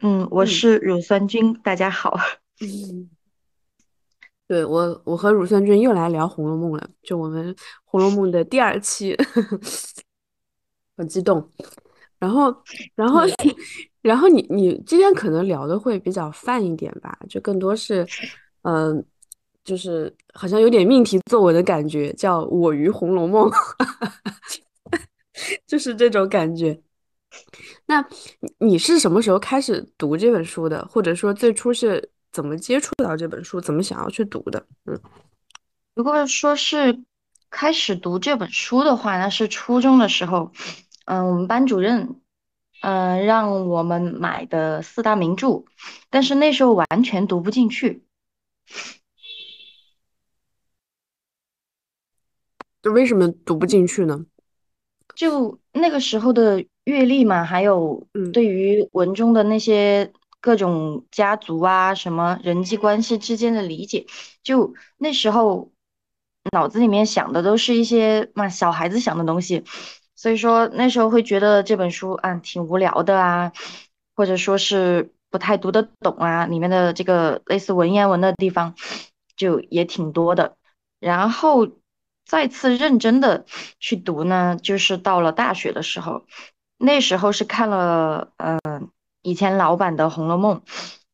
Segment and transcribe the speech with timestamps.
[0.00, 2.16] 嗯，我嗯是乳酸菌，大家好。
[2.60, 3.10] 嗯，
[4.46, 7.52] 对，我我和乳酸菌又来聊《红楼梦》了，就我们
[7.84, 9.16] 《红楼梦》的第二期，
[10.96, 11.50] 很激动。
[12.18, 12.54] 然后，
[12.94, 13.22] 然后，
[14.02, 18.06] 然后你你今天可能聊的会比较泛一点吧，就更多是，
[18.62, 19.04] 嗯、
[19.64, 23.50] 就是好像有点命题作文的感觉，叫“我与红楼梦”，
[25.66, 26.80] 就是这种感觉。
[27.86, 28.00] 那
[28.40, 30.86] 你你是什么时候开始读这本书的？
[30.88, 34.66] 或者说最初是怎么接触到这本书，怎么想要去读的？
[34.84, 35.00] 嗯。
[35.94, 37.02] 如果说是
[37.50, 40.52] 开始读这本书的话，那是初中的时候，
[41.06, 42.20] 嗯，我们班主任，
[42.82, 45.64] 嗯，让我们买的四大名著，
[46.10, 48.04] 但是那时候完全读不进去，
[52.80, 54.24] 就为什么读不进去呢？
[55.16, 60.10] 就那个时候的阅历嘛，还有嗯，对于文中的那些
[60.40, 64.06] 各种家族啊，什么人际关系之间的理解，
[64.42, 65.70] 就那时候
[66.50, 69.64] 脑子里面想的都是一些嘛小孩子想的东西，
[70.16, 73.52] 所以说那时候会觉得这本书啊挺无聊的啊，
[74.16, 78.74] 或者说是不太读得懂啊，里面的这个类似文言文的地方
[79.36, 80.56] 就也挺多的。
[81.00, 81.68] 然后
[82.24, 83.44] 再次认真的
[83.78, 86.24] 去读呢，就是到了大学的时候，
[86.78, 88.58] 那时候是看了呃
[89.22, 90.62] 以前老版的《红楼梦》，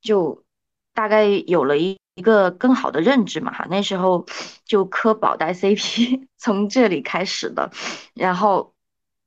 [0.00, 0.44] 就
[0.92, 3.66] 大概有了一一个更好的认知嘛哈。
[3.68, 4.26] 那时候
[4.64, 7.70] 就磕宝黛 CP 从这里开始的，
[8.14, 8.74] 然后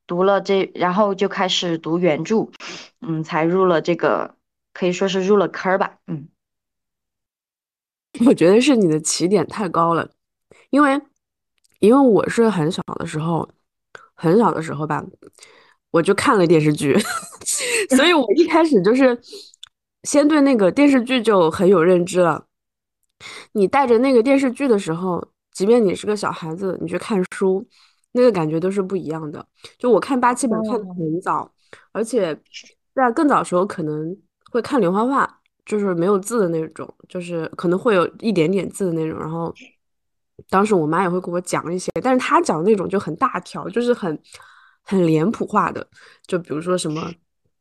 [0.05, 2.49] 读了这，然后就开始读原著，
[3.01, 4.35] 嗯，才入了这个
[4.73, 6.29] 可以说是入了坑儿吧，嗯。
[8.25, 10.09] 我觉得是你的起点太高了，
[10.71, 10.99] 因为
[11.79, 13.47] 因为我是很小的时候，
[14.15, 15.03] 很小的时候吧，
[15.97, 16.95] 我就看了电视剧，
[17.97, 19.19] 所以我一开始就是
[20.03, 22.45] 先对那个电视剧就很有认知了。
[23.53, 27.67] 你带着那个电视剧的时候，即便你是个小孩子，你去看书，
[28.11, 29.43] 那个感觉都是不一样的。
[29.79, 31.51] 就我看八七版看的哦，很早，
[31.91, 32.39] 而且
[32.93, 34.15] 在更早时候可能
[34.51, 35.27] 会看连环画，
[35.65, 39.19] 就是没有字的那种，就是可能会有一点点字的那种。
[39.19, 39.51] 然后
[40.47, 44.15] 当时我妈也会给我讲一些，但是她讲的那种就很大条，就是很
[44.87, 45.87] 很脸谱化的，
[46.25, 47.11] 就比如说什么。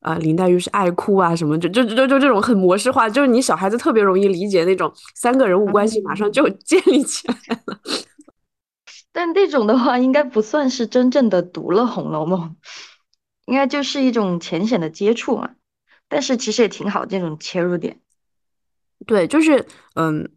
[0.00, 7.34] 呃，林黛玉是爱哭啊，什么就就就就这种很模式化，就是你小孩子特别容易理解那种三个人物关系马上就建立起来
[7.66, 7.80] 了。
[9.10, 12.40] 但那种的话，应该不算是真正的读了《红楼梦》，
[13.46, 15.56] 应该就是一种浅显的接触嘛。
[16.08, 17.98] 但是其实也挺好，这种切入点。
[19.06, 20.30] 对，就是嗯，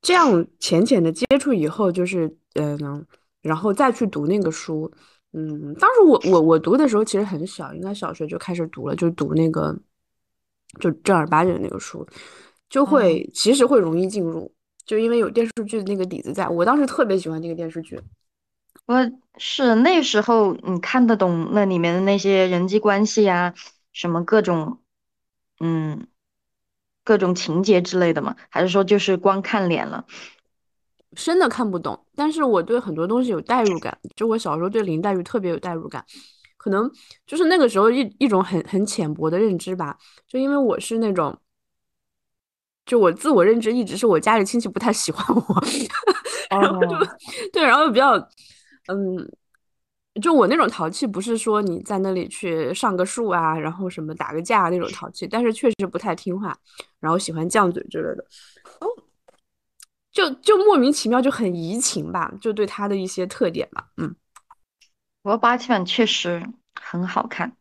[0.00, 3.04] 这样浅浅的接触以后，就是嗯，
[3.42, 4.92] 然后再去读那个书。
[5.32, 9.78] 嗯，当时我我我读的时候其实很小，应该小学就开始读了，就读那个
[10.80, 12.06] 就正儿八经的那个书，
[12.70, 14.50] 就嗯，会其实会容易进入，
[14.86, 16.48] 就因为有电视剧的那个底子在。
[16.48, 18.00] 我当时特别喜欢那个电视剧。
[18.86, 18.96] 我
[19.36, 23.52] 是那时候你看得懂那里面的那些人际关系呀，
[23.92, 24.80] 什么各种
[25.60, 26.06] 嗯
[27.04, 28.34] 各种情节之类的吗？
[28.48, 30.06] 还是说就是光看脸了？
[31.14, 33.96] 深的看不懂，但是我对很多东西有代入感。
[34.14, 36.04] 就我小时候对林黛玉特别有代入感，
[36.56, 36.90] 可能
[37.26, 39.96] 就是那个时候一一种很很浅薄的认知吧。
[40.26, 41.36] 就因为我是那种，
[42.84, 45.64] 就我自我认知一直是我家里亲戚不太喜欢我，
[46.50, 47.16] 然后就哦，
[47.52, 48.16] 对，然后比较
[48.88, 49.30] 嗯，
[50.20, 56.56] 就我那种淘气，不是说你在那里去上个树啊，然后什么打个架那种淘气，但是确实不太听话，
[57.00, 58.24] 然后喜欢犟嘴之类的。
[60.18, 64.16] 就就莫名其妙就很移情吧，就对他的一些特点吧，嗯，
[65.22, 67.56] 我八七版确实很好看。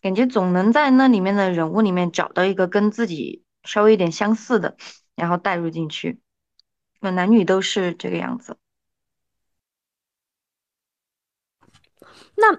[0.00, 4.76] 感觉总能在那里面的人物里面找到一个跟自己稍微有点相似的，
[5.14, 6.18] 然后带入进去。
[6.98, 8.56] 那男女都是这个样子。
[12.34, 12.52] 那，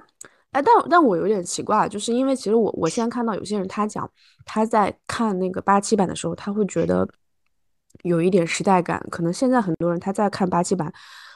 [0.52, 4.10] 哎，但但我有点奇怪，就是因为其实我我现在看到有些人他讲
[4.46, 7.06] 他在看那个八七版的时候，他会觉得
[8.04, 10.92] 有一点时代感，可能现在很多人他在看八七版，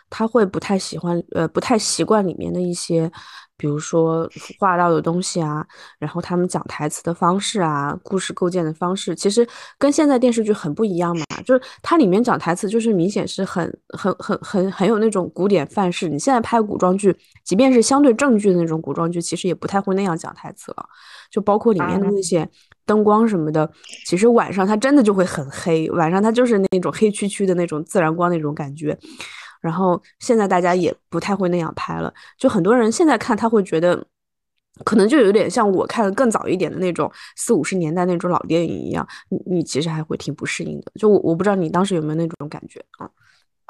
[0.10, 3.12] 他会不太喜欢，呃，不太习惯里面的一些，
[3.58, 4.30] 比如说
[4.60, 5.66] 画到的东西啊，
[6.00, 9.48] 然后他们讲台词的方式啊，故事构建的方式，其实
[9.78, 11.24] 跟现在电视剧很不一样嘛。
[11.44, 16.08] 就是它里面讲台词，就是明显是很很很很很有那种古典范式。
[16.08, 17.14] 你现在拍古装剧，
[17.44, 20.86] 即便是相对正剧的那种古装剧，其实也不太会那样讲台词了。
[21.30, 22.50] 就包括里面的那啊，些
[22.86, 23.70] 灯光什么的，
[24.06, 28.98] 其实晚上它真的就会很黑，晚上它就是那种黑黢黢的那种自然光那种感觉。
[29.62, 34.06] 然后现在大家也不太会那样拍了，就很多人现在看他会觉得
[34.84, 40.92] 可能就有点像我看的更早一点的那种四五十年代那种老电影一样，你你其实还会挺不适应的。
[41.00, 43.10] 就我我不知道你当时有没有那种感觉啊？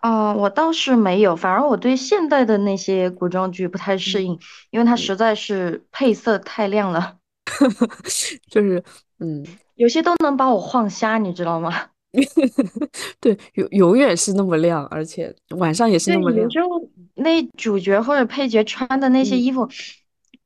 [0.01, 4.39] 嗯，我倒是没有，反而我对现代的那些古装剧不太适嗯应，
[4.71, 7.17] 因为它嗯，实在是配色太亮了，
[8.49, 8.83] 就是
[9.19, 9.45] 嗯，
[9.75, 11.71] 有些都能把我晃瞎，你知道吗？
[13.19, 16.43] 对，永永远是那么亮，而且晚上也是，那么亮。
[16.43, 16.67] 有时候
[17.15, 19.67] 那主角或者配角穿的那些嗯衣服，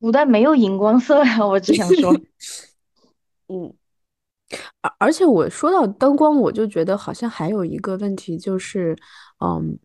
[0.00, 2.12] 古代没有荧光色呀，我只想说。
[3.48, 3.74] 嗯。
[4.80, 8.96] 而而且我说到灯光，我就觉得好像还有一个问题就是，
[9.44, 9.78] 嗯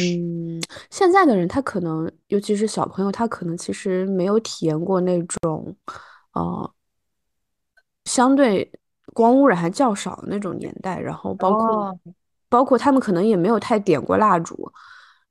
[0.00, 5.74] 嗯，现在的人他可能，尤其是小朋友，他可能其实没有体验过那种，
[6.34, 6.72] 呃，
[8.06, 8.72] 相对
[9.12, 11.98] 光污染还较少的那种年代，然后包括哦，
[12.48, 14.72] 包括他们可能也没有太点过蜡烛，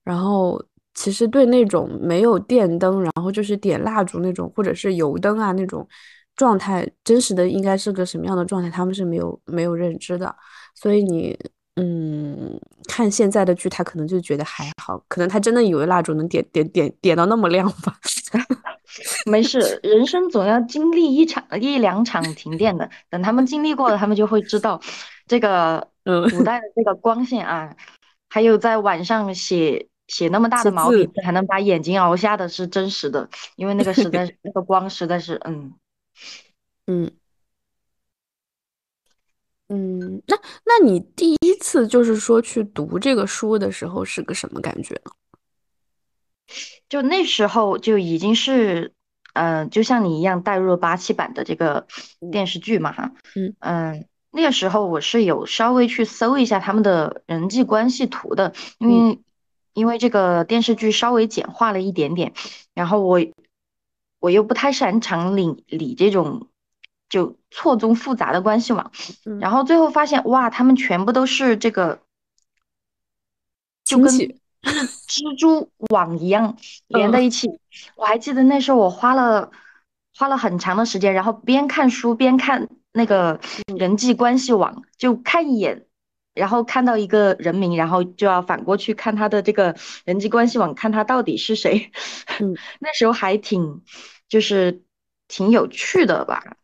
[0.04, 0.64] 然后
[0.94, 5.88] 其实对那种没有电灯，然后就是点蜡烛那种，或者是油灯啊那种
[6.36, 10.36] 状态，真实的应该是个什么样的状态，他们是没有没有认知的。
[10.76, 11.38] 所以你
[11.78, 17.98] 嗯看现在的剧，他可能就觉得还好，可能他真的以为蜡烛能点点点点到那么亮吧。
[19.26, 22.90] 没事，人生总要经历一场一两场停电的。
[23.10, 24.80] 等他们经历过了，他们就会知道，
[25.28, 27.76] 这个嗯，古代的这个光线啊，
[28.30, 35.74] 还有在晚上写写那么大的毛笔写字，字，还能把眼睛熬瞎的是真实的，因为那个实在是那个光实在是，嗯。
[36.88, 37.12] 嗯。
[39.68, 45.12] 嗯，那那你第一次就是说去读这个书的时候是个什么感觉呢？
[46.90, 48.94] 就那时候就已经是，
[49.34, 51.88] 嗯、就像你一样带入了八七版的这个
[52.22, 52.32] 嗯。
[52.32, 53.56] 电视剧嘛，哈，嗯。
[53.60, 59.10] 嗯、那个时候我是有稍微去搜一下他们的人际关系图的，因嗯。
[59.10, 59.20] 为
[59.74, 62.34] 因为这个电视剧稍微简化了一点点，
[62.74, 63.20] 然后我
[64.20, 66.48] 我又不太擅长理理这种
[67.10, 68.92] 就错综复杂的关系网，
[69.26, 72.00] 嗯，然后最后发现哇，他们全部都是这个。
[73.84, 74.12] 就跟
[74.66, 76.58] 蜘蜘蛛网一样
[76.88, 77.48] 连在嗯一起。
[77.96, 79.52] 我还记得那时候我花了
[80.18, 85.86] 花了很长的时间，然后边看书边看那个嗯人际关系网，就看一眼，
[86.34, 89.76] 然后看到一个人名，然后就要反过去看他的这个
[90.06, 91.92] 人际关系网，看他到底是谁。
[92.40, 92.56] 嗯。
[92.80, 93.84] 那时候还挺
[94.28, 94.84] 就是
[95.28, 96.58] 挺有趣的吧。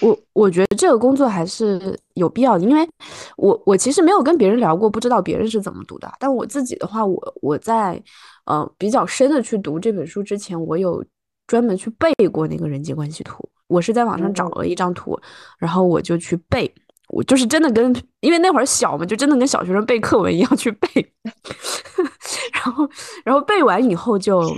[0.00, 2.88] 我我觉得这个工作还是有必要的，因为
[3.36, 6.10] 我我其实没有跟别人聊过，不知道别人是怎么读的。
[6.18, 8.02] 但我自己的话，我我在
[8.44, 11.04] 呃比较深的去读这本书之前，我有
[11.46, 13.48] 专门去背过那个人际关系图。
[13.66, 15.18] 我是在网上找嗯，了一张图，
[15.58, 16.72] 然后我就去背，
[17.08, 20.88] 我就是真的跟，因为那会儿小嘛，就真的跟小学生背课文一样去背，
[22.52, 22.88] 然后
[23.24, 24.54] 然后背完以后就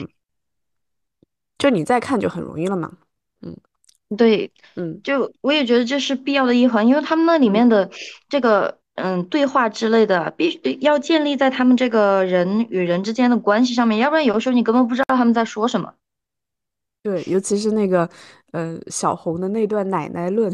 [1.59, 2.93] 就你再看就很容易了嘛。
[3.43, 3.56] 嗯
[4.17, 7.53] 对，嗯就我也觉得这是必要的一环，因为他们那里嗯。
[7.53, 7.91] 面的
[8.29, 15.95] 这个嗯对话之类的，必须要建立在他们这个人与人之间的关系上面，要不然有时候你根本不知道他们在说什么。
[17.03, 18.09] 对，尤其是那个，
[18.53, 20.53] 呃，小红的那段奶奶论，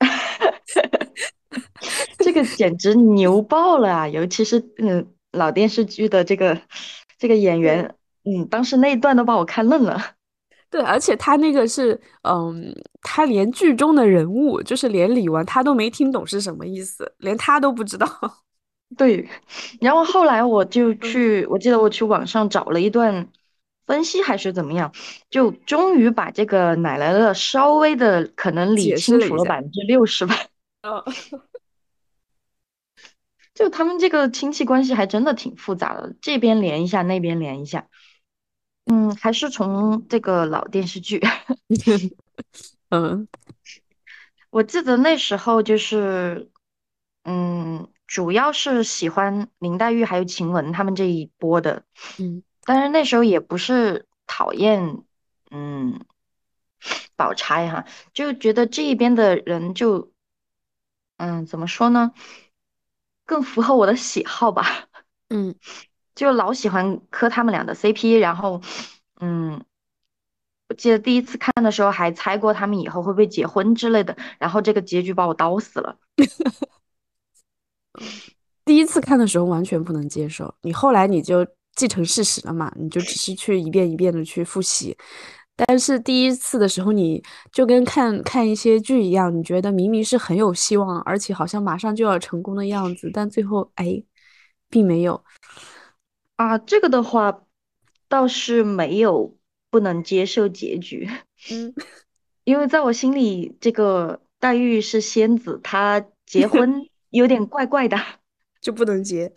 [2.18, 4.08] 这个简直牛爆了啊！
[4.08, 6.60] 尤其是嗯老电视剧的这个
[7.16, 10.14] 这个演员，嗯，当时那一段都把我看愣了。
[10.70, 18.06] 对，而且他那个是，嗯，他连剧中的人物，就是连李纨，他都没听懂是什么意思，连他都不知道。
[18.96, 19.26] 对，
[19.80, 23.28] 然后后来我就嗯，去，我记得我去网上找了一段
[23.86, 24.92] 分析还是怎么样，
[25.30, 29.18] 就终于把这个奶奶的稍微的可能理清。
[29.20, 30.34] 楚了百分之六十吧。
[30.82, 31.02] 嗯，
[33.54, 37.86] 就他们这个亲戚关系还真的挺复杂的，这边连一下，那边连一下。
[38.90, 41.20] 嗯，还是从这个老电视剧，
[42.90, 43.28] 嗯。
[44.50, 46.50] 我记得那时候就是，
[47.24, 51.84] 嗯，主要是喜欢林黛玉还有晴雯他们这一波的。
[52.18, 52.42] 嗯。
[52.64, 55.02] 但是那时候也不是讨厌，
[55.50, 56.00] 嗯，
[57.14, 60.12] 宝钗哈，就觉得这一边的人就，
[61.18, 62.12] 嗯，怎么说呢，
[63.26, 64.88] 更符合我的喜好吧，
[65.28, 65.54] 嗯，
[66.18, 68.60] 就老喜欢磕他们俩的 CP，然后，
[69.20, 69.62] 嗯，
[70.68, 75.96] 我记得第一次看的时候还猜过他们以后会不会结婚之类的，然后这个结局把我刀死了。
[78.64, 81.46] 第一次看的时候完全不能接受，你后来你就
[81.76, 84.98] 既成事实了嘛，你就只是去一遍一遍的去复习。
[85.54, 87.22] 但是第一次的时候，你
[87.52, 94.02] 就跟看看一些剧一样，你觉得明明是很有希望，而且好像马上就要成功的样子，但最后哎，
[94.68, 95.22] 并没有。
[96.38, 97.42] 啊，这个的话
[98.08, 99.36] 倒是没有，
[99.70, 101.10] 不能接受结局，
[101.50, 101.74] 嗯，
[102.44, 107.98] 因为在我心里，这个黛玉是仙子，她结婚 有点怪怪的。
[108.62, 109.32] 就不能结。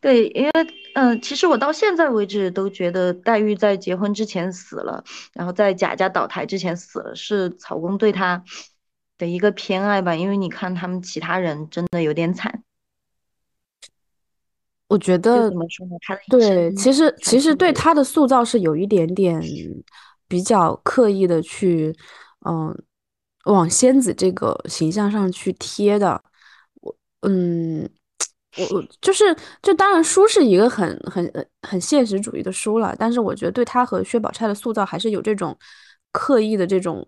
[0.00, 0.50] 对，因为
[0.94, 5.02] 嗯、呃其实我到现在为止都觉得黛玉在结婚之前死了，
[5.32, 8.44] 然后在贾家倒台之前死了，是曹公对她
[9.18, 10.14] 的一个偏爱吧。
[10.14, 12.62] 因为你看他们其他人真的有点惨，
[14.92, 19.40] 我觉得，怎么说呢，他的对，其实其实对他的塑造是有一点点
[20.28, 21.96] 比较刻意的去，
[22.46, 22.76] 嗯，
[23.46, 26.22] 往仙子这个形象上去贴的。
[26.82, 27.88] 我，嗯，
[28.58, 35.56] 我我就是就当然书是一个很很呃很现实主义的书了，但是我觉得对他和薛宝钗的塑造还是有这种
[36.12, 37.02] 刻意的这种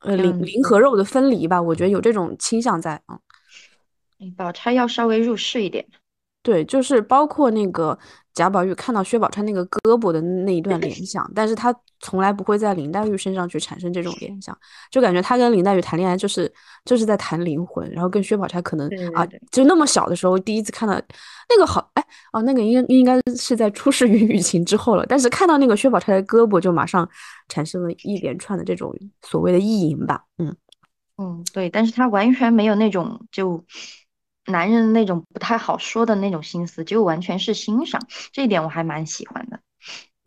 [0.00, 3.20] 呃灵嗯，灵和肉的分离吧，我觉得有这种倾向在啊。
[4.18, 5.86] 对，宝钗要稍微入世一点。
[6.42, 7.98] 对，就是包括那个
[8.32, 14.56] 贾宝玉看到薛宝钗那个胳膊的那一段联想，但是他从来不会在林黛玉身上去产生这种联想，
[14.90, 16.50] 就感觉他跟林黛玉谈恋爱就是
[16.84, 20.94] 就是在谈灵魂，然后跟薛宝钗可能啊，就那么小的时候第一次看到
[21.50, 27.06] 那个好，哎哦，那个应该应该是在出世于雨情之后了，但是看到那个薛宝钗的胳膊，就马上
[27.48, 30.56] 产生了一连串的这种所谓的意淫吧，嗯。
[31.20, 33.64] 嗯，对，但是他完全没有那种就
[34.48, 38.00] 男人那种不太好说的那种心思，就完全是欣赏，
[38.32, 39.60] 这一点我还蛮喜欢的。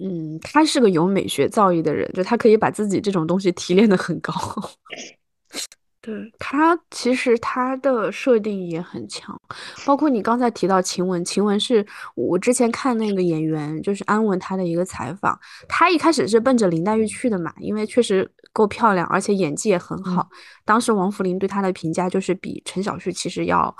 [0.03, 4.33] 嗯，他是个有美学造诣的人，就他可以把自己这种东西提炼的很高。
[6.03, 9.39] 对，他其实他的设定也很强，
[9.85, 11.85] 包括你刚才提到晴雯，晴雯是
[12.15, 20.27] 我之前看那个演员就是安雯她的一个采访，她一开始是奔着林黛玉去的嘛，因为确实够漂亮，而且演技也很嗯好。
[20.65, 23.75] 当时王扶林对她的评价就是比陈小旭其实要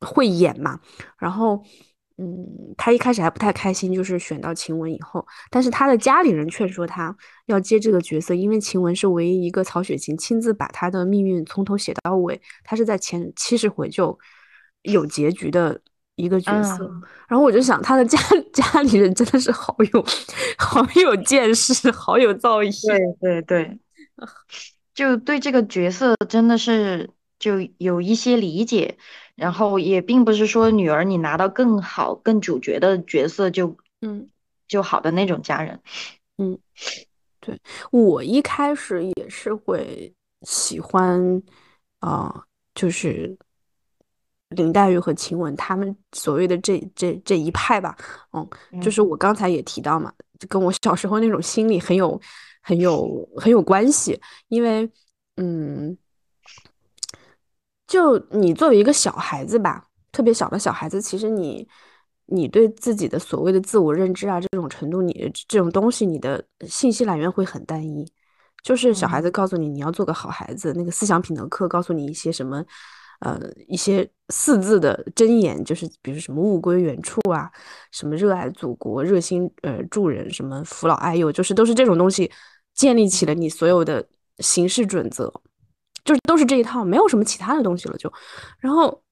[0.00, 0.80] 会演嘛，
[1.18, 1.62] 然后。
[2.22, 7.16] 嗯，他一开始还不太开心，就是选到晴雯以后，但是他的家里人劝说他
[7.46, 14.18] 要接这个角色，因为晴雯是唯一一个曹雪芹亲自把他的命运从头写到尾，他是在前七十回就
[14.82, 15.80] 有结局的
[16.16, 16.84] 一个角色。
[16.84, 18.18] 啊，然后我就想，他的家
[18.52, 20.04] 家里人真的是好有
[20.58, 22.86] 好有见识，好有造诣。
[22.86, 23.78] 对对对，
[24.92, 28.98] 就对这个角色真的是就有一些理解，
[29.40, 34.28] 然后也并不是说女儿你拿到更好、更主角的角色就嗯
[34.68, 35.80] 就好的那种家人。
[36.36, 36.58] 嗯，
[37.40, 37.58] 对，
[37.90, 41.42] 我一开始也是会喜欢，
[42.00, 42.44] 啊、
[42.74, 43.34] 就是
[44.50, 47.96] 林黛玉和晴雯他们所谓的这这这一派吧，
[48.32, 48.46] 嗯，
[48.82, 52.20] 就嗯是我刚才也提到嘛，就跟我小时候那种心理很有
[52.60, 54.86] 很有很有关系，因为
[55.36, 55.96] 嗯，
[57.90, 61.66] 就你作为一个小孩子吧，特别小的小孩子，其实你
[62.26, 65.12] 你对自己的所谓的自我认知啊，这种程度，你
[65.48, 68.06] 这种东西，你的信息来源会很单一。
[68.62, 72.64] 就是小孩子嗯告诉你你要做个好孩子，那个思想品德课告诉你一些什么，
[73.22, 77.50] 呃，一些四字的箴言，就是比如什么物归原处啊，
[77.90, 82.30] 什么热爱祖国、热心呃助人，什么扶老爱幼，就是都是这种东西
[82.72, 84.06] 建立起了你所有的
[84.38, 85.32] 行事准则，
[86.04, 88.12] 就是都是这一套，没有什么其他的东西了就。
[88.58, 89.02] 然后，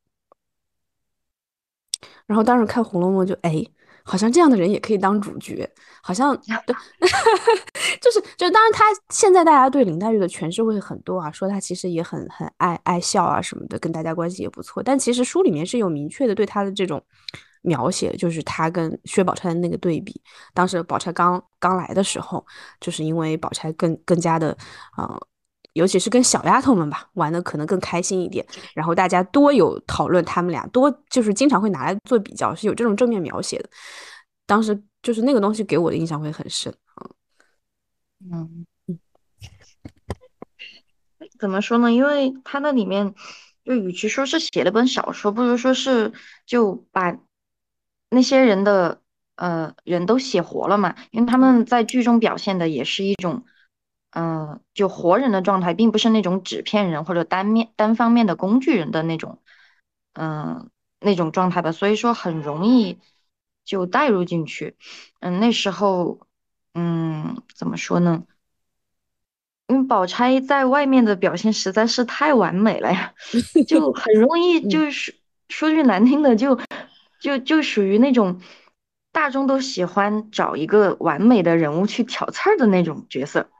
[2.26, 3.64] 然后当时看《红楼梦》就哎，
[4.04, 5.68] 好像这样的人也可以当主角，
[6.02, 6.74] 好像 对，
[8.00, 14.82] 就是就当然他现在大家对林黛玉的诠释会很多啊，说她其实也很很爱爱笑啊什么的，跟大家关系也不错。
[14.82, 17.02] 但其实书里面是有明确的对她的这种
[17.62, 20.20] 描写，就是她跟薛宝钗的那个对比。
[20.54, 22.44] 当时宝钗刚刚来的时候，
[22.80, 24.56] 就是因为宝钗更更加的
[24.96, 25.20] 呃。
[25.78, 28.44] 尤其是跟小丫头们吧，玩的可能更开心一点，
[28.74, 33.70] 然后大家多有讨论他们俩，多就是经常会拿来做比较，是有这种正面描写的。
[34.44, 36.74] 当时就是那个东西给我的印象会很深。
[38.30, 38.66] 嗯。
[41.38, 41.92] 怎么说呢？
[41.92, 43.14] 因为他那里面，
[43.64, 46.12] 就与其说是写了本小说，不如说是
[46.44, 47.16] 就把
[48.10, 49.00] 那些人的
[49.36, 50.96] 呃人都写活了嘛。
[51.12, 53.44] 因为他们在剧中表现的也是一种，
[54.20, 59.38] 嗯、就活人的状态，并不是那种纸片人或者单面单方面的工具人的那种，
[60.14, 61.70] 嗯、那种状态吧。
[61.70, 62.98] 所以说很容易
[63.64, 64.76] 就带入进去。
[65.20, 66.18] 嗯，那时候，
[66.74, 68.24] 嗯，怎么说呢？
[69.68, 73.14] 因为宝钗在外面的表现实在是太完美了呀，
[73.68, 75.14] 就很容易嗯就是
[75.48, 76.58] 说句难听的，就
[77.20, 78.40] 就就属于那种
[79.12, 83.50] 大众都喜欢找一个完美的人物去挑刺儿的那种角色，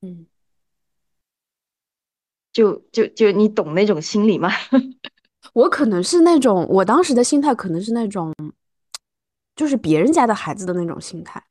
[0.00, 0.26] 嗯，
[2.52, 4.50] 就就就你懂那种心理吗？
[5.54, 8.34] 我可能是那种，我当时的心态可能是那种，
[9.56, 11.42] 就是别人家的孩子的那种心态。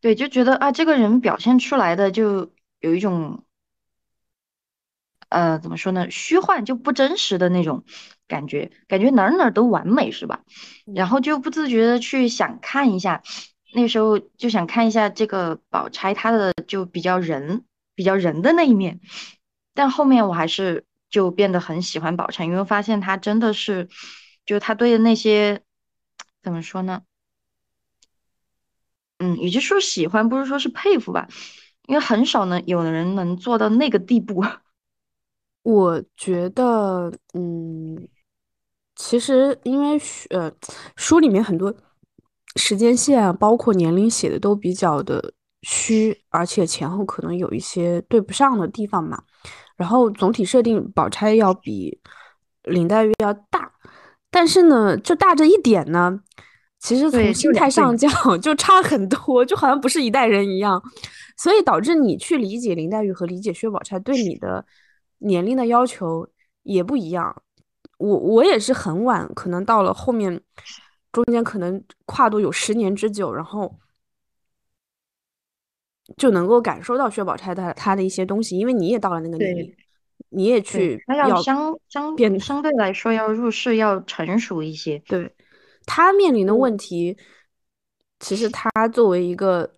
[0.00, 3.44] 对，就觉得啊，这个人表现出来的就有一种
[5.28, 7.84] 呃，怎么说呢，虚幻就不真实的那种
[8.28, 10.44] 感觉，感觉哪儿哪儿都完美是吧？
[10.94, 13.22] 然嗯后就不自觉的去想看一下，
[13.72, 19.00] 那时候就想看一下这个宝钗她的就比较人比较人的那一面，
[19.74, 23.88] 但后面我还是就变得很喜欢宝钗，因为发现她真的是，
[24.46, 25.62] 就她对的那些
[26.42, 27.02] 怎么说呢？
[29.18, 31.28] 嗯，与其说喜欢，不如说是佩服吧，
[31.88, 34.44] 因为很少能有人能做到那个地步。
[35.62, 38.08] 我觉得，嗯，
[38.94, 40.50] 其实因为呃
[40.96, 41.74] 书里面很多
[42.56, 49.22] 时间线啊，包括年龄写的都比较的虚，而且前后可能有一些对不上的地方嘛。
[49.76, 52.00] 然后总体设定，宝钗要比
[52.64, 53.70] 林黛玉要大，
[54.30, 56.20] 但是呢，就大这一点呢，
[56.80, 57.70] 其实从心态。
[57.70, 60.82] 上讲就差很多，就好像不是一代人一样。
[61.36, 64.66] 所以导致你去理解林黛玉和理解薛宝钗对你的
[65.18, 66.28] 年龄的要求
[66.64, 67.42] 也不一样。
[67.98, 70.40] 我我也是很晚，可能到了后面，
[71.12, 73.78] 中间可能跨度有十年之久，然后
[76.16, 79.76] 就能够感受到薛宝钗的她的一些东西，因为你也到了那个年龄，
[80.30, 84.98] 你也，去他要要相相变，相对来说要入世要成熟一些。
[85.00, 85.34] 对，
[85.86, 87.16] 她面临的嗯，问题，
[88.20, 89.74] 其实她作为一个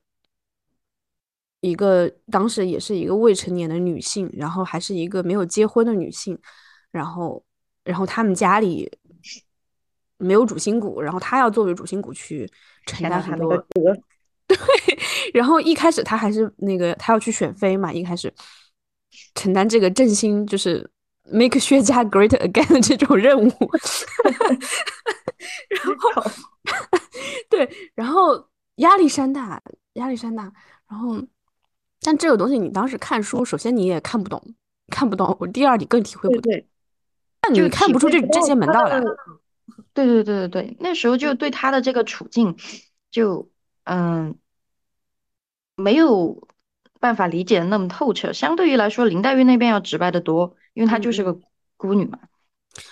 [1.61, 6.39] 一个当时也是一个未成年的女性，然后还是一个没有结婚的女性，
[6.91, 7.45] 然后
[7.85, 8.91] 然后他们家里
[10.21, 12.49] 没有主心骨，然后他要作为主心骨去
[12.87, 13.57] 承担很多。
[14.47, 14.59] 对，
[15.33, 18.33] 然后一开始他还是那个他要去选妃嘛，一开始
[19.35, 20.89] 承担这个振兴就是
[21.25, 23.51] make 薛家 great again 的 这种任务。
[25.71, 26.31] 然后，
[27.49, 29.63] 对，然后压力山大，
[29.95, 30.53] 压力山大。
[30.89, 31.17] 然后，
[32.03, 34.43] 但这个东西你当时看书，首先你也看不懂，
[34.89, 35.35] 看不懂。
[35.39, 36.69] 我第二，你更体会不懂，对对，
[37.43, 39.01] 那你就看不出这这些门道来。
[39.93, 42.57] 对对对对对，那时候就对他的这个处境
[43.11, 43.51] 就
[43.85, 44.37] 嗯
[45.77, 46.47] 没有
[47.01, 48.33] 办法理解的那么透彻。
[48.33, 51.43] 相对于来说，林黛玉那边要直白的多，因为她嗯就是个嗯，
[51.77, 52.19] 孤女嘛，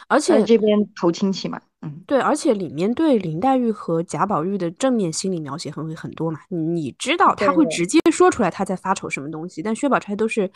[0.08, 10.50] 而且这边投亲戚嘛，嗯，对，而且里面对林黛玉和贾宝玉的正面心理描写很会很多嘛，你你知道他会直接说出来他在发愁什么东西，但薛宝钗都是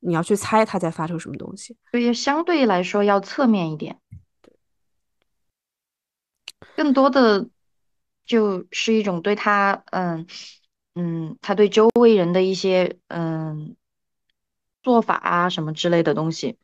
[0.00, 1.76] 你要去猜他在发愁什么东西。
[1.90, 3.98] 所以相对来说要侧面一点。
[6.76, 7.48] 更多的
[8.24, 10.26] 就是一种对他，嗯
[10.94, 13.76] 嗯，他对周围人的一些嗯
[14.82, 16.58] 做法啊什么之类的东西，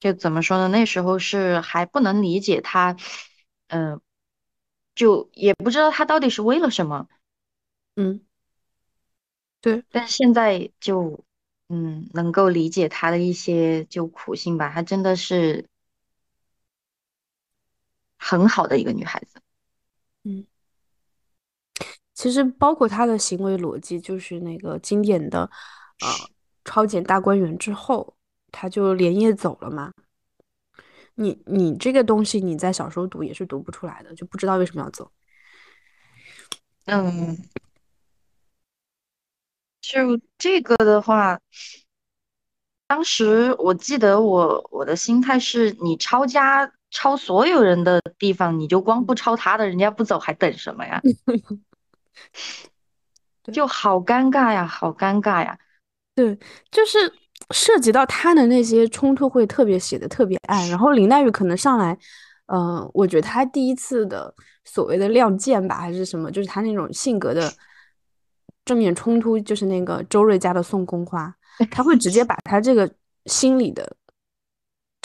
[0.00, 0.68] 就怎么说呢？
[0.68, 2.96] 那时候是还不能理解他，
[3.68, 4.00] 嗯，
[4.94, 7.08] 就也不知道他到底是为了什么，
[7.96, 8.24] 嗯，
[9.60, 11.24] 对，但是现在就
[11.68, 15.68] 嗯能够理解他的一些就苦心吧，他真的是
[18.18, 19.40] 很好的一个女孩子。
[20.24, 20.46] 嗯。
[22.14, 25.42] 其实包括她的行为逻辑，就是那个经典的，
[26.00, 26.08] 呃，
[26.64, 28.16] 超检大观园之后，
[28.50, 29.92] 她就连夜走了嘛。
[31.14, 35.12] 你你这个东西，你在小时候读也是读不出来的，就不知道为什么要走。
[36.86, 37.36] 嗯，
[39.80, 41.40] 就这个的话。
[42.88, 51.00] 当时我记得我我的心态是你抄家抄所有人的地方，你就光不抄他的，人家不走还等什么呀？
[53.52, 55.58] 就好尴尬呀，好尴尬呀。
[56.14, 56.38] 对，
[56.70, 56.98] 就是
[57.50, 61.96] 涉及到他的那些冲突会特别写的特别暗，然后林黛玉可能上来，
[62.46, 67.50] 呃、我觉得她第一次的所谓的亮剑吧，还是什么，就是她那种性格的
[68.64, 71.34] 正面冲突，就是那个周瑞家的宋宫花，
[71.70, 72.90] 他会直接把他这个
[73.26, 73.96] 心里的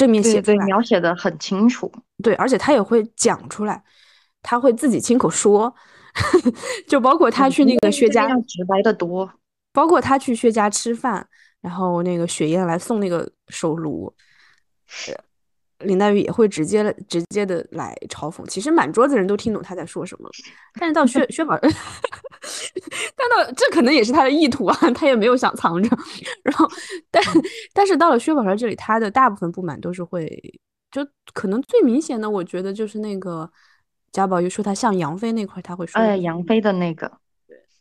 [0.03, 1.91] 正面对对，写出来，描写的很清楚。
[2.21, 3.81] 对，而且他也会讲出来，
[4.41, 5.73] 他会自己亲口说，
[6.87, 8.29] 就包括他嗯，去那个个薛家。
[8.29, 9.31] 要直白的多。
[9.71, 11.27] 包括他去薛家吃饭，
[11.61, 14.13] 然后那个雪雁来送那个手炉，
[15.07, 15.15] 呃，
[15.83, 18.45] 林黛玉也会直接直接的来嘲讽。
[18.47, 20.31] 其实满桌子人都听懂她在说什么了，
[20.79, 25.89] 但是到薛 薛宝， 但到这可能也是他的意图啊，他也没有想藏着。
[26.43, 26.67] 然后，
[27.11, 27.41] 但嗯，
[27.73, 30.27] 但是到了薛宝钗这里，他的大部分不满都是会，
[30.91, 33.49] 就可能最明显的，我觉得就是那个
[34.11, 37.11] 贾宝玉说他像杨妃那块，他会说的哎，杨妃的那个，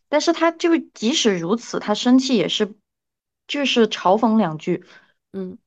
[0.09, 2.75] 但是他就即使如此，他生气也是
[3.47, 4.85] 就是嘲讽两句，
[5.33, 5.59] 嗯。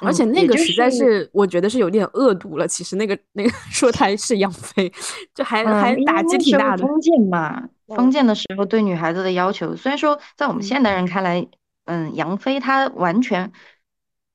[0.00, 2.66] 而且嗯，那个实在是，我觉得是有点恶毒了。
[2.66, 4.92] 其实那个那个说他是杨妃，
[5.34, 6.84] 就还嗯，还打击挺大的。
[6.84, 9.76] 封建嘛，封建的时候对女孩子的要求。
[9.76, 11.46] 虽然说在我们现代人看来，
[11.84, 13.52] 嗯，杨妃她完全，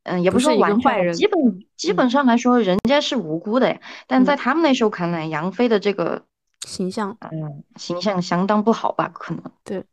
[0.04, 3.78] 嗯，也不是说完全，基本基本上来说，人家是无辜的呀。
[4.08, 6.24] 但在他们那时候看来，杨妃的这个
[6.66, 9.12] 形象，嗯，形象相当不好吧？
[9.14, 9.84] 可能对，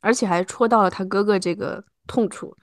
[0.00, 2.56] 而且还戳到了他哥哥这个痛处。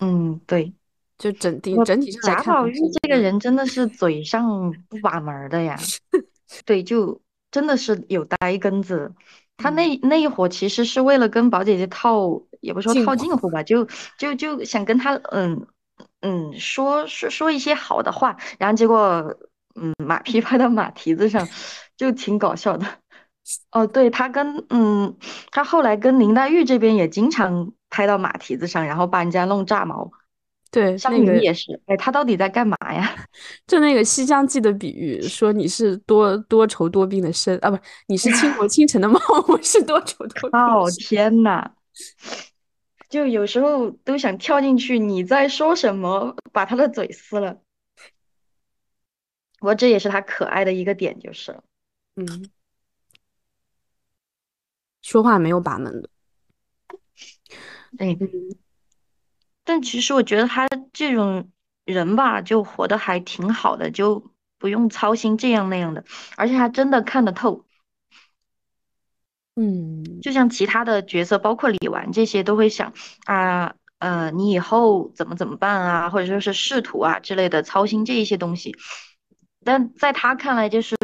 [0.00, 0.74] 嗯，对。
[1.18, 5.78] 就整体整体上贾宝玉这个人真的是嘴上不把门的呀，
[6.66, 9.12] 对，就真的是有呆根子。
[9.56, 15.66] 他那那一伙其实是为了跟宝姐姐套，也不说套近乎吧，就就就想跟他嗯
[16.20, 19.34] 嗯说说说一些好的话，然后结果
[19.74, 21.48] 嗯马屁拍到马蹄子上，
[21.96, 22.86] 就挺搞笑的。
[23.70, 25.16] 哦，对他跟嗯
[25.50, 30.10] 他后来跟林黛玉这边也经常拍到马蹄子上，然后把人家弄炸毛。
[30.76, 33.26] 对，那个也是，哎，他到底在干嘛呀？
[33.66, 40.60] 就那个《西厢记》的比喻，说你是多多愁多病的身啊，不，你是倾国倾城的貌， 我是多愁多病。
[40.60, 41.74] 哦天哪！
[43.08, 46.36] 就有时候都想跳进去，你在说什么？
[46.52, 47.58] 把他的嘴撕了。
[49.60, 51.58] 我这也是他可爱的一个点，就是，
[52.16, 52.50] 嗯，
[55.00, 56.10] 说话没有把门的。
[57.96, 58.14] 哎。
[59.66, 61.50] 但其实我觉得他这种
[61.84, 66.04] 人吧，就活得还挺好的，就不用操心这样那样的，
[66.36, 67.66] 而且他真的看得透。
[69.56, 72.92] 嗯，就像其他的角色，包括李纨这些，都会想
[73.24, 78.76] 啊，呃，你以后怎么怎么办啊，或者说是仕途啊之类的，操心这一些东西。
[79.64, 80.96] 但在他看来，就是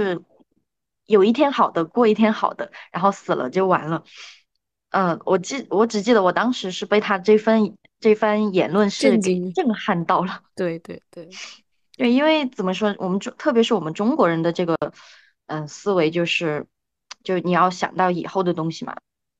[1.07, 4.05] 有一天好的过一天好的，然后死了就完了。
[4.91, 7.77] 嗯，我记我只记得我当时是被他这份。
[8.03, 11.29] 这番言论是给震撼到了，对对对，
[11.97, 14.77] 对，因为怎么说，我们中特别是我们中国人的这个，
[15.47, 16.67] 嗯，思维就是，
[17.23, 18.97] 就你要想到以后的东西嘛，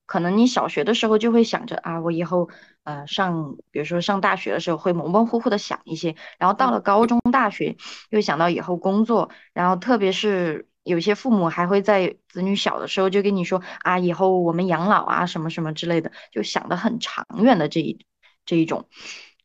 [0.07, 2.49] 可能你小学的时候就会想着啊，我以后
[2.85, 7.77] 呃上，比如说上大学的时候会模模糊糊的想一些，然后到了高中、大学
[8.11, 18.07] 又想到以后工作，然后特别是有些父母还会在子女小的时候就跟你说啊，以后我们养老啊什么什么之类的，就想的很长远的这一。
[18.45, 18.89] 这一种，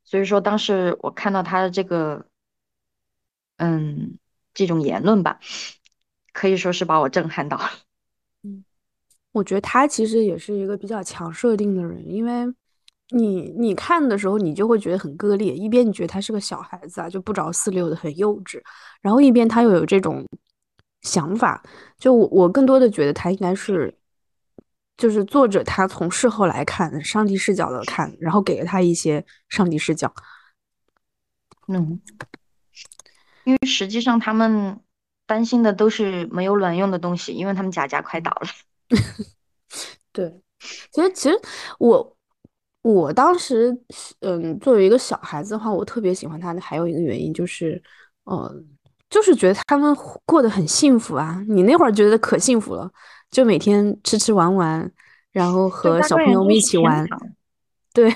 [0.03, 2.25] 所以说当时我看到他的这个，
[3.57, 4.17] 嗯，
[4.53, 5.39] 这种言论吧，
[6.33, 7.69] 可以说是把我震撼到了。
[8.43, 8.65] 嗯，
[9.31, 12.53] 我觉得他其实也是一个比较强设定的人，因为
[13.09, 18.61] 你你看的时候，你就会觉得很割裂，一边你觉得他是个小孩子啊，就不着四六的很幼稚，
[19.01, 20.27] 然后一边他又有这种
[21.01, 21.63] 想法，
[21.99, 23.93] 就我我更多的觉得他应该是。
[24.97, 30.11] 就是作者他从事后来看，上帝视角的看，然后给了他一些上帝视角。
[31.67, 32.01] 嗯，
[33.43, 34.79] 因为实际上他们
[35.27, 38.47] 担心的都是没有卵用的东西，因为他们贾家快倒了。
[40.11, 40.41] 对，
[40.91, 41.39] 其实其实
[41.77, 42.17] 我
[42.81, 43.77] 我当时
[44.21, 47.79] 嗯，作为一个小孩子的话，我特别喜欢他的还有一个原因就是，
[48.25, 48.65] 嗯，
[49.09, 51.43] 就是觉得他们过得很幸福啊。
[51.47, 52.89] 你那会儿觉得可幸福了。
[53.29, 54.91] 就每天吃吃玩玩，
[55.31, 57.05] 然后和小朋友们一起玩，
[57.93, 58.09] 对，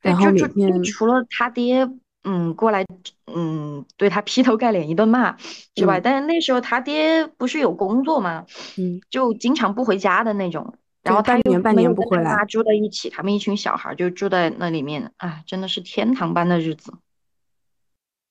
[0.00, 1.88] 然后每天除了他爹，
[2.24, 2.84] 嗯，过来，
[3.26, 5.36] 嗯，对他劈头盖脸一顿骂
[5.74, 8.44] 之外，但是那时候他爹不是有工作吗？
[8.76, 16.92] 嗯，就经常不回家的那种，然后他又半年不回来，住在一起，他们一群小孩就住在那里面，啊，真的是天堂般的日子。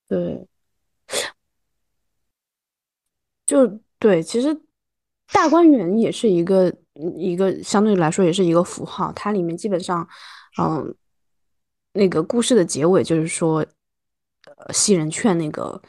[0.07, 0.47] 对，
[3.45, 4.61] 就对，其实。
[5.33, 10.07] 大观园也是一个一个相对来说也是一个符号，它里面基本上，
[10.57, 10.95] 嗯，
[11.91, 13.65] 那个故事的结尾就是说，
[14.45, 15.81] 呃，袭人劝那个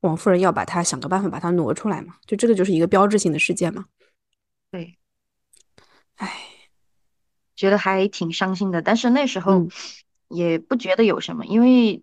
[0.00, 3.84] 王夫人要把她想个办法把她挪出来嘛，就这个就是一个标志性的事件嘛。
[4.70, 4.96] 对，
[6.16, 6.32] 唉，
[7.54, 9.68] 觉得还挺伤心的，但是那时候
[10.28, 12.02] 也不觉得有什么，因为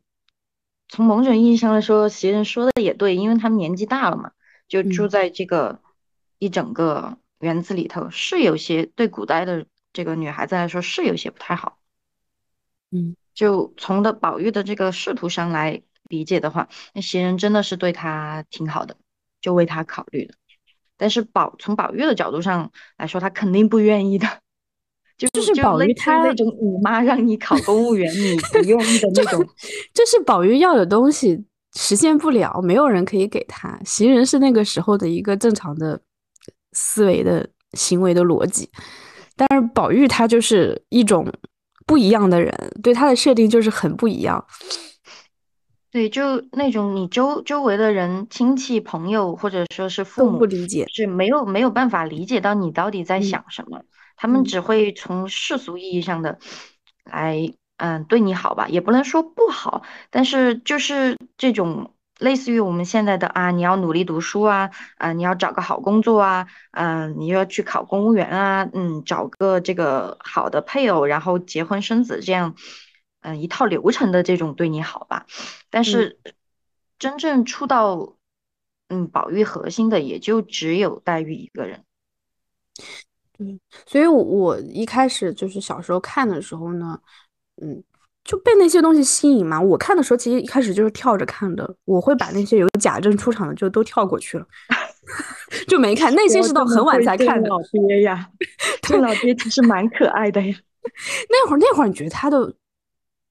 [0.87, 4.31] 从某种意义上来说，袭人说的也对，因为他们年纪大了嘛，
[4.67, 5.81] 就住在这个。
[6.41, 11.77] 一整个园子里头是有些对古代的这个女孩子来说是有些不太好，
[12.89, 18.97] 嗯，就从的宝玉的这个仕途上来理解的话，那袭人真的是对他挺好的，
[19.39, 20.33] 就为他考虑的。
[20.97, 24.27] 但是宝从宝玉的角度上来说，他肯定不愿意的，
[25.19, 29.47] 就就是宝玉他那种你妈让你考公务员你不用的 那种，
[29.93, 33.79] 这是宝玉要的东西实现不了，没有人可以给他。
[33.85, 36.01] 袭人是那个时候的一个正常的。
[36.73, 38.69] 思维的行为的逻辑，
[39.35, 41.31] 但是宝玉他就是一种
[41.85, 44.45] 不一样的人，对他的设定就是很不一样。
[45.91, 50.85] 对，就那种你周周围的人、亲戚、朋友，或者说是父母不，理解。
[50.87, 53.83] 是没有没有办法理解到你到底在嗯想什么，
[54.15, 56.39] 他们嗯只会从世俗意义上的
[57.03, 72.55] 来，嗯，对你好吧，也不能说不好，但是就是这种类似于我们现在的啊，你要努力读书啊，啊，你要找个好工作啊，嗯、你要去考公务员啊，嗯，找个这个好的配偶，然后结婚生子这样，
[73.21, 75.25] 嗯、一套流程的这种对你好吧。
[75.71, 76.19] 但嗯是
[76.99, 78.15] 真正触到
[78.89, 81.83] 嗯宝玉核心的，也就只有黛玉一个人。
[83.35, 87.01] 对，所以我，我一开始就是小时候看的时候呢，
[87.59, 87.83] 嗯，
[88.23, 89.59] 就被那些东西吸引嘛。
[89.59, 94.45] 我看的时候，其实一开始就是跳着看的，我会把那些有贾政出场的就都跳过去了，
[95.67, 96.13] 就没看。
[96.15, 97.49] 那些是到很晚才看的。
[97.49, 97.57] 老
[97.87, 98.29] 爹呀，
[98.81, 100.55] 这老爹其实蛮可爱的呀。
[101.29, 102.53] 那会儿，那会儿你觉得他的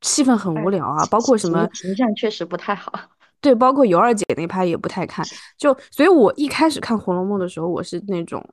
[0.03, 2.92] 戏份很无聊啊，包括什么形形象确实不太好。
[3.42, 5.24] 对，包括尤二姐那拍也不太看。
[5.57, 8.44] 就所以，我一开始看《红楼梦》的时候，我是那种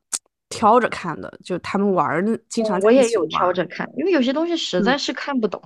[0.50, 3.26] 挑着看的，就他们玩儿，经常在我也有。
[3.28, 5.62] 挑着看，因为有些东西实在嗯是看不懂。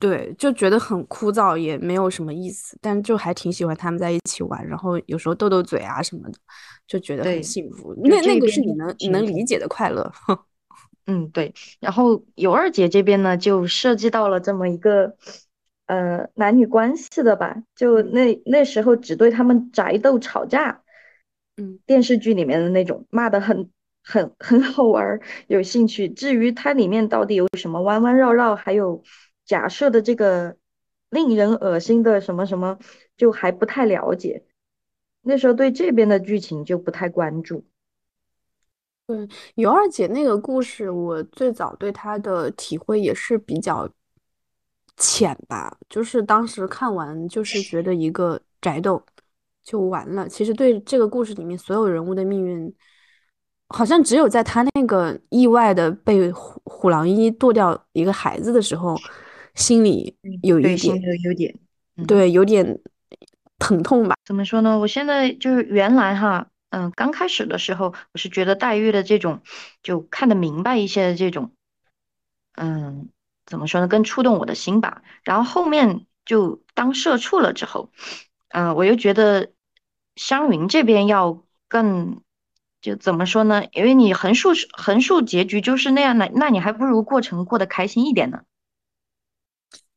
[0.00, 6.38] 对，就觉得很枯燥，也没有什么意思，但就还挺喜欢他们在一起玩，然后有时候斗斗嘴啊什么的，
[6.86, 7.94] 就觉得很幸福。
[8.02, 10.10] 那那个是你能你能理解的快乐。
[11.06, 11.52] 嗯，对。
[11.80, 15.14] 然后尤二姐这边呢，就涉及到了这么一个
[15.86, 20.82] 呃男女关系的吧，就嗯那那时候只对他们宅斗吵架，
[21.58, 23.68] 嗯，电视剧里面的那种骂的很
[24.02, 26.08] 很很好玩儿，有兴趣。
[26.08, 29.02] 至于它里面到底有什么弯弯绕绕，还有
[29.50, 30.56] 假设的这个
[31.08, 32.78] 令人恶心的什么什么，
[33.16, 34.44] 就还不太了解。
[35.22, 37.64] 那时候对这边的剧情就不太关注。
[39.08, 43.90] 对，尤二姐那个故事，我最早对她的体会也是比较
[44.96, 49.02] 浅吧，就是当时看完就是觉得一个宅斗
[49.64, 50.28] 就完了。
[50.28, 52.72] 其实对这个故事里面所有人物的命运，
[53.66, 58.96] 好像只有在她那个意外的被虎虎狼一剁掉一个孩子的时候，
[59.60, 61.54] 心里有对，一心点，里有点，
[61.96, 62.06] 嗯。
[62.06, 62.80] 对，有点
[63.58, 64.16] 疼痛吧。
[64.24, 64.78] 怎么说呢？
[64.78, 69.42] 我现在就是原来哈，嗯，刚开始的时候，我是觉得黛玉的这种
[69.82, 71.52] 就看得明白一些的这种，
[72.56, 73.10] 嗯，
[73.44, 75.02] 怎么说呢，更触动我的心吧。
[75.24, 77.90] 然后后面就当社畜了之后，
[78.48, 79.52] 嗯，我又觉得
[80.16, 82.22] 湘云这边要更，
[82.80, 83.64] 就怎么说呢？
[83.72, 88.42] 因为你横竖横竖结局就是那样的，那你还不如过程过得开心一点呢。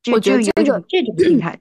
[0.03, 1.59] 就我觉得这个这种心态。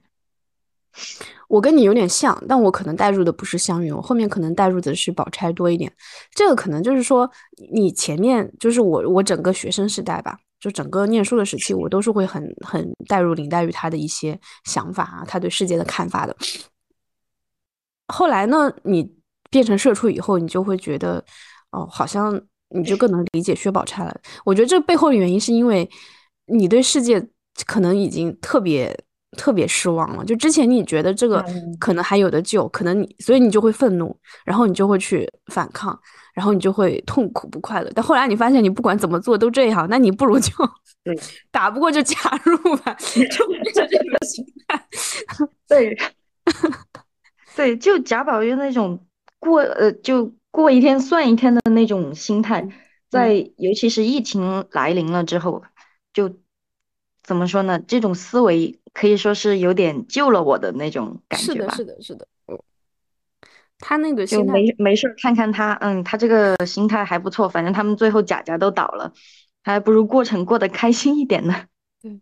[1.48, 5.90] 我跟你有点像，但我可能带入的不是湘云，我后面可能带入的是宝钗多一点。
[6.34, 7.30] 这个可能就是说，
[7.72, 16.36] 你前面就是我我整个学生时代吧，就整个念书的时期，我都是会很很带入林黛玉她的一些想法啊，她对世界的看法的。
[18.08, 19.14] 后来呢，你
[19.50, 21.24] 变成社畜以后，你就会觉得，
[21.70, 24.20] 哦，好像你就更能理解薛宝钗了。
[24.44, 25.88] 我觉得这背后的原因是因为
[26.46, 27.26] 你对世界
[27.66, 28.96] 可能已经特别
[29.36, 30.24] 特别失望了。
[30.24, 35.98] 就之前你觉得这个嗯可能还有的救，可能你所以你就会愤怒，然后你就会去反抗，
[36.34, 37.90] 然后你就会痛苦不快乐。
[37.94, 40.52] 但后来你发现你不管怎么做都这样，那你不如就
[41.04, 41.18] 对
[41.50, 44.86] 打不过就加入吧， 就变成这种心态。
[45.66, 45.96] 对，
[47.56, 49.06] 对，就贾宝玉那种
[49.38, 52.68] 过呃，就过一天算一天的那种心态，
[53.10, 55.62] 在尤其是疫情来临了之后，
[56.12, 56.30] 就
[57.22, 57.78] 怎么说呢？
[57.80, 61.74] 这种思维可以说是有点救了我的那种感，觉吧。
[61.74, 62.26] 是的，是的。
[62.48, 62.58] 嗯
[63.84, 69.12] 他那个就心态，没没事看看他，嗯，他这个心态还不错，反正他们最后贾家都倒了，
[69.64, 71.64] 还不如过程过得开心一点呢。
[72.00, 72.20] 对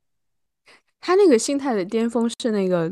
[1.00, 2.90] 他那个心态的巅峰是那个，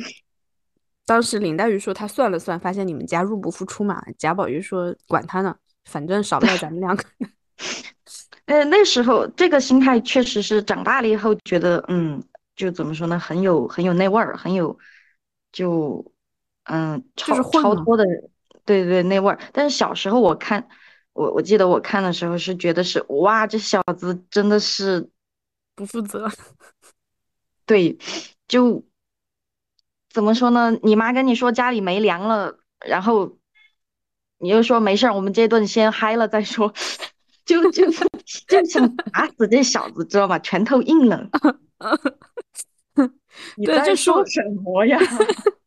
[1.07, 4.05] 当时林黛玉说她算了算，发现你们家入不敷出嘛。
[4.19, 7.03] 贾宝玉说管他呢，反正少不了咱们两个。
[8.49, 12.23] 呃，那时候这个心态确实是长大了以后觉得，嗯，
[12.57, 14.79] 就怎么说呢，很有很有那味儿，很有
[15.53, 16.13] 就
[16.65, 18.05] 嗯就是超混超脱的，
[18.65, 19.39] 对对那味儿。
[19.53, 20.67] 但是小时候我看，
[21.13, 25.11] 我我记得我看的时候是觉得是哇，这小子真的是
[25.75, 26.31] 不负责。
[27.67, 27.99] 对，
[28.49, 28.83] 就
[30.09, 30.73] 怎么说呢？
[30.83, 33.37] 你妈跟你说家里没粮了，然后
[34.39, 36.73] 你又说没事儿，我们这顿先嗨了再说，
[37.49, 37.91] 就就
[38.47, 40.39] 就想打死这小子，知道吗？
[40.41, 41.29] 拳头硬了。
[43.57, 44.99] 你在说说什么呀？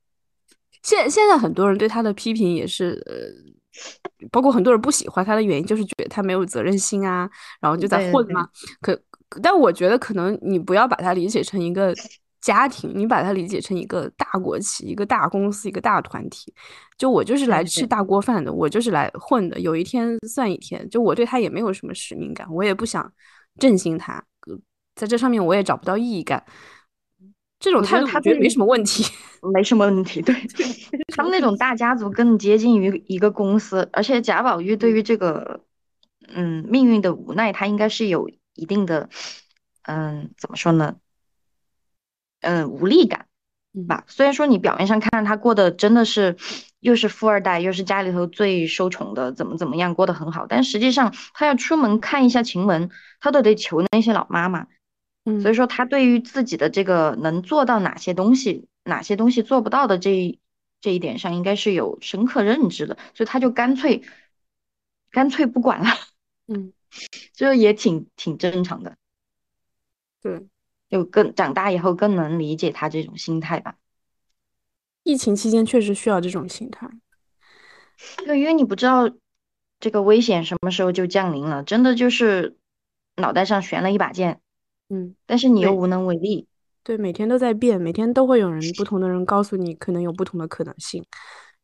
[0.83, 8.47] 现现在很多人对他的批评也是，呃，包括很多人不喜欢他的原因，就是觉得他没有责任心啊，然后就在对对对混嘛。
[8.81, 9.01] 可，
[9.41, 11.93] 但我觉得可能你不要把他理解成一个
[12.41, 16.53] 家庭，你把它理解成一个大国企、一个大公司、一个大团体。
[16.97, 20.87] 就我就是来吃大锅饭的，我就是来混的，有一天算一天。
[20.89, 23.11] 就我对他也没有什么使命感，我也不想
[23.59, 24.23] 振兴他，
[24.95, 26.43] 在这上面我也找不到意义感。
[27.59, 29.03] 这种态度我觉得没什么问题，
[29.53, 30.19] 没什么问题。
[30.19, 30.35] 对
[31.15, 35.63] 他们那种大家族更接近于一个公司，而且贾宝玉对于这个
[36.27, 39.07] 嗯命运的无奈，他应该是有一定的
[39.83, 40.95] 嗯怎么说呢？
[42.41, 43.27] 嗯，无力感
[43.87, 44.03] 吧。
[44.07, 46.35] 虽然说你表面上看他过得真的是
[46.79, 54.67] 又是富二代，又是家里头最受宠的，怎么怎么样过得很好，但实际上他要出门看一下晴雯，他都得求那些老妈妈。
[55.23, 60.39] 嗯，所以说他对于自己的这个能做到哪些东西，哪些东西做不到的这一
[60.81, 64.03] 这一点上，应该是有深刻认知的，所以他就干脆
[65.11, 65.89] 干脆不管了。
[66.47, 66.73] 嗯，
[67.33, 68.97] 这也挺挺正常的。
[70.21, 70.47] 对。
[70.91, 73.77] 就更长大以后更能理解他这种心态吧。
[75.03, 76.87] 疫情期间确实需要这种心态，
[78.17, 79.09] 对，因为你不知道
[79.79, 82.57] 这个危险什么时候就降临了，真的就是
[83.15, 84.41] 脑袋上悬了一把剑，
[84.89, 86.47] 嗯，但是你又无能为力。
[86.83, 91.03] 对，每天都在变，每天都会有人不同的人告诉你可能有不同的可能性，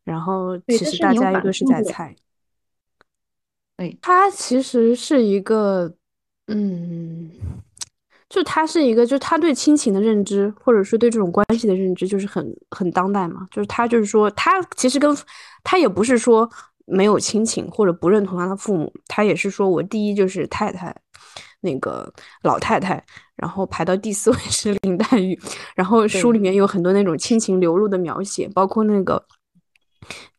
[0.04, 2.16] 然后其实大家又都是在猜。
[3.76, 5.94] 对，他其实是一个，
[6.48, 7.30] 嗯。
[8.30, 13.48] 就他是一个，就是他对亲情的认知，或者是对这种关系的认知，就是很很当代嘛。
[13.52, 15.16] 就是他就是说，他其实跟
[15.64, 16.50] 他也不是说
[16.86, 20.96] 没有亲情或者不认同他的父母，他也是说我第一就是太太，
[21.62, 22.12] 那个
[22.44, 23.02] 老太太，
[23.36, 25.40] 然后排到第四位 是林黛玉。
[25.76, 29.24] 然后书里面有很多那种亲情流露的描写，包括那个。《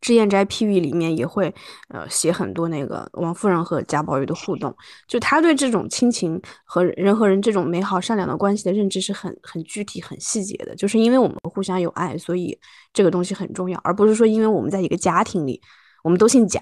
[0.00, 1.52] 脂砚斋批语》里面也会，
[1.88, 4.74] 呃，写很多那个王夫人和贾宝玉的互动，
[5.06, 10.74] 就他对这种亲情和人和人这种美好善良的关系的认知是很很具体、很细节的。
[10.76, 12.58] 就是因为我们互相有爱，所以
[12.92, 15.60] 这个东西很重要，而不是说因为我们在一个家庭里，
[16.04, 16.60] 我们都姓贾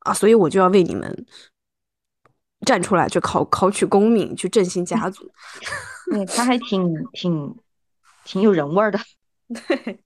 [0.00, 1.26] 啊，所以我就要为你们
[2.66, 5.30] 站出来，去考考取功名，去振兴 家族。
[6.10, 7.54] 对，他还挺挺
[8.24, 8.98] 挺有人味儿的。
[9.68, 10.00] 对。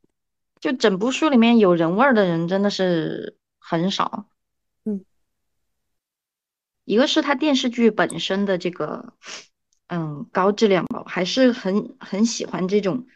[0.60, 4.28] 就整部书里面有人味儿的人真的是很少，
[4.84, 5.04] 嗯，
[6.84, 9.12] 一个是他电视剧本身的这个，
[9.86, 13.06] 嗯，高质量吧，还是很很喜欢这种，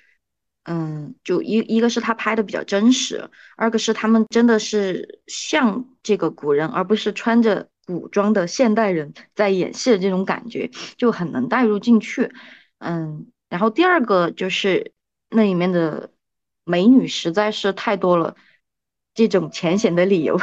[0.64, 12.30] 嗯，就一一个是他拍的比较真实，二个是他们真的是像这个古人，而不是穿着古装的现代人在演戏的这种感觉，就很能带入进去，
[12.78, 14.92] 嗯，然后第二个就是
[15.30, 16.10] 那里面的。
[16.64, 18.36] 美女实在是太多了，
[19.14, 20.38] 这种浅显的理由，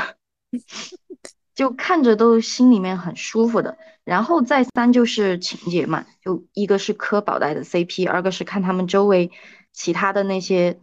[1.56, 3.78] 就看着都心里面很舒服的。
[4.04, 9.32] 然后再三就是情节嘛，就一个是磕宝黛的 CP，二个是看他们周围
[9.72, 10.80] 其他的那些，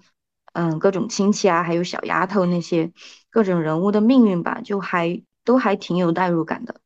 [0.53, 2.93] 嗯，各种亲戚啊，还有小丫头那些
[3.31, 6.81] 各种人物的命运吧，就还都还挺有代入感的。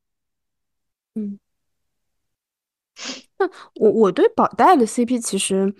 [1.14, 1.38] 嗯，
[3.36, 5.74] 那我我对宝黛的 CP 其实，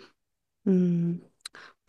[0.64, 1.20] 嗯。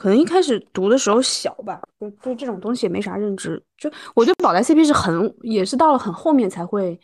[0.01, 3.63] 可能一开始读的时候小吧，就对这种东西也没啥认知。
[3.77, 6.99] 就我对宝黛 CP 是很，也是到了很后面才会，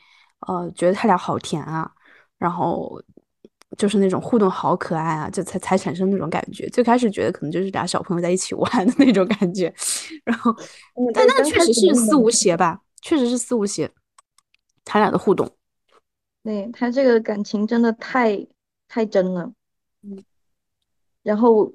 [0.48, 1.88] 呃，觉得他俩好甜啊，
[2.40, 3.00] 然后
[3.78, 6.68] 就是那种互动好可爱啊，就才才产生那种感觉。
[6.70, 9.72] 最开始觉得可能就是俩小朋友在一起玩的那种感觉，
[10.24, 10.52] 然后，
[11.14, 13.92] 但那确实是四无邪吧，确实是四无邪，
[14.84, 15.48] 他俩的互动，
[16.42, 18.48] 对他这个感情真的太
[18.88, 19.54] 太真了，
[20.02, 20.24] 嗯，
[21.22, 21.72] 然后。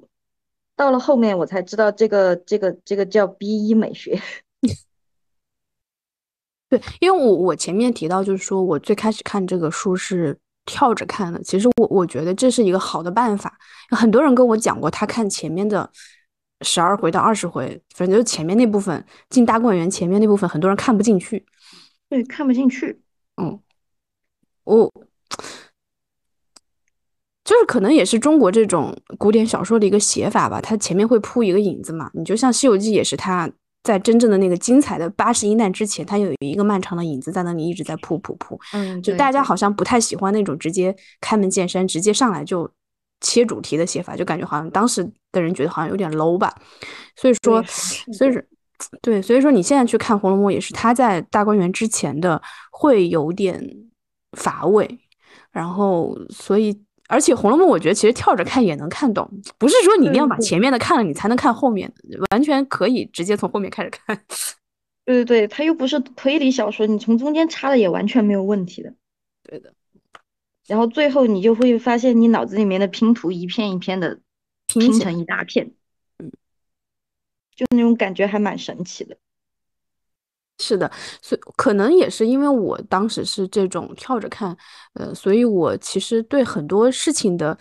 [0.75, 4.19] 到了后面，我才知道这个这个这个叫 B 一美学。
[6.69, 11.41] 对，因为我我前面提到，就是说我最开始看这个书是跳着看的。
[11.43, 13.55] 其实我我觉得这是一个好的办法。
[13.91, 15.87] 很多人跟我讲过，他看前面的
[16.61, 21.45] 十二回到二十回，反正就前面那部分进大观园前面那部分，很多人看不进去。
[22.09, 22.99] 对，看不进去。
[23.37, 23.59] 嗯，
[24.63, 24.91] 我。
[27.43, 32.09] 就是可能也是中国这种古典小说的一个写法吧，它前面会铺一个影子嘛。
[32.13, 33.49] 你就像《西游记》也是，它
[33.83, 38.57] 在真正的那个精彩的八十一难之前，它有一个漫长的影子在那里一直在铺铺铺。
[38.71, 42.71] 嗯，就大家好像不太喜欢那种直接开门见山、直接上来就
[43.19, 46.55] 切主题的写法，就感觉好像当时的人觉得好像有点 low 吧。
[47.17, 48.41] 所以说，所以说，
[49.01, 52.41] 对，所以说你现在去看《红楼梦》也是，它在大观园之前的
[52.71, 53.61] 会有点
[54.37, 54.99] 乏味，
[55.51, 56.81] 然后所以。
[57.13, 64.19] 而且《红楼梦》，我觉得其实跳着看也能看懂，不是说你一定要把前面的看了你才能看后面的，完全可以直接从后面开始看。
[65.05, 68.91] 对对对，它又不是推理小说，你从中间插的也完全没有问题的。
[69.43, 69.71] 对的。
[70.65, 74.19] 然后最后你就会发现，你脑子里面的拼图一片一片的
[74.65, 75.71] 拼成一大片，
[76.17, 76.31] 嗯，
[77.55, 79.17] 就那种感觉还蛮神奇的。
[80.59, 80.89] 是的，
[81.21, 84.55] 所以可能也是因为我当时是这种跳着看，
[84.93, 87.57] 呃，所以我其实对很多事情的，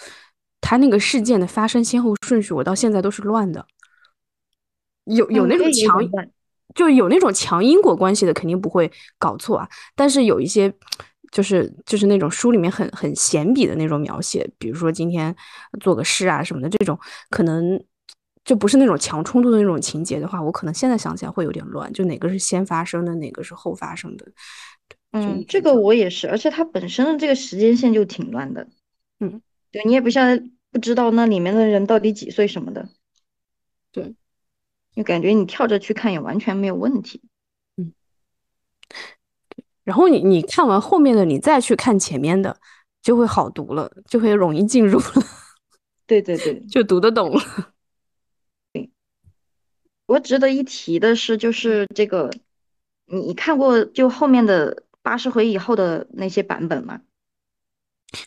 [0.60, 3.66] 它那个事件的发生先后顺序，我到现在都是乱的。
[5.04, 6.00] 有有那种强，
[6.74, 9.68] 就有那种强因果关系的，肯定不会搞错啊。
[9.96, 10.72] 但是有一些，
[11.32, 15.34] 就是就是那种书里面很很闲笔的那种描写，比如说今天
[15.80, 16.96] 做个诗啊什么的，这种
[17.30, 17.82] 可能。
[18.44, 24.26] 就不是那种强冲突的那种情节的话，我可能现在想起来会有点乱，就哪个是先发生的，哪个是后发生的。
[25.12, 28.66] 嗯，这个我也是，而且它本身的这个时间线就挺乱的。
[29.20, 29.40] 嗯，
[29.70, 32.88] 对你也不像不知道那里面的人到底几岁什么的。
[33.92, 34.14] 对，
[34.96, 37.22] 就感觉你跳着去看也完全没有问题。
[37.76, 37.92] 嗯，
[39.84, 42.58] 然后你你看完后面的，你再去看前面的，
[43.02, 45.04] 就会好读了，就会容易进入了。
[46.06, 47.42] 对对对， 就读得懂了。
[50.12, 52.30] 我值得一提的是，就是这个，
[53.06, 57.00] 你看过就后面的八十回以后的那些版本吗？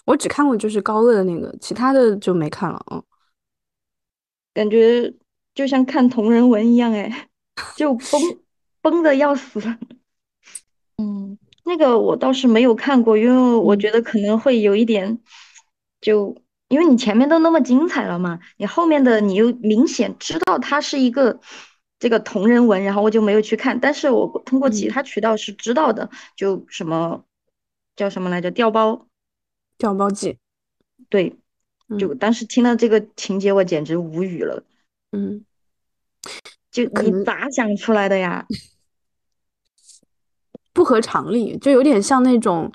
[0.06, 2.84] 我只看过就是高鹗的那个，其他的就没看了。
[2.90, 3.04] 嗯，
[4.52, 5.14] 感觉
[5.54, 7.30] 就像看同人文一样，哎，
[7.78, 8.20] 就崩
[8.82, 9.62] 崩的要死。
[10.98, 15.20] 嗯，那个我倒是没有看过，因为我觉得可能会有一点，
[16.02, 16.36] 就
[16.70, 21.40] 因为你前面都那么精彩了嘛，你后面的你又明显知道它是一个。
[21.98, 27.24] 这个同人文，然后我就没有去看，但是我通过其他渠道是知道的，就什么
[27.96, 29.08] 叫什么来着，调包，
[29.78, 30.38] 调包记，
[31.10, 31.38] 对，
[31.98, 34.64] 就当时听到这个情节，我简直无语了，
[35.14, 35.46] 嗯，
[36.70, 38.46] 就你咋想出来的呀？
[40.74, 42.70] 不合常理，就有点像那种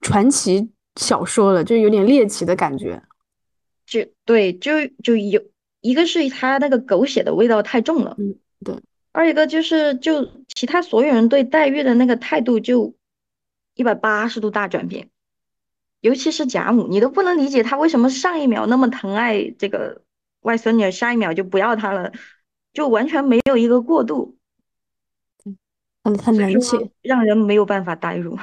[0.00, 3.00] 传奇小说了，就有点猎奇的感觉，
[3.86, 5.40] 就对，就就有
[5.80, 8.34] 一个是他那个狗血的味道太重了，嗯。
[8.64, 12.94] 对，二一个就是，就其他所有人对黛玉的那个态度就
[13.74, 15.10] 一百八十度大转变，
[16.00, 20.02] 尤其是贾母，你都不能理解他为什么上一秒那么疼爱这个
[20.40, 22.12] 外孙女，下一秒就不要她了，
[22.72, 24.36] 就完全没有一个过渡，
[26.02, 28.38] 很很难解，让人没有办法代入。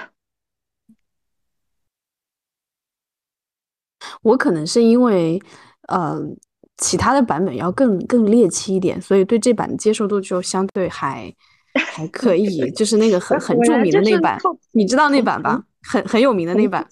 [4.21, 5.41] 我可能是因为，
[5.87, 6.37] 嗯。
[6.81, 11.33] 其他的版本要更更猎奇一点，所以对这版的接受度就相对还
[11.73, 12.69] 还可以。
[12.75, 14.37] 就是那个很很著名的那版，
[14.71, 15.63] 你知道那版吧？
[15.83, 16.85] 很很有名的那版。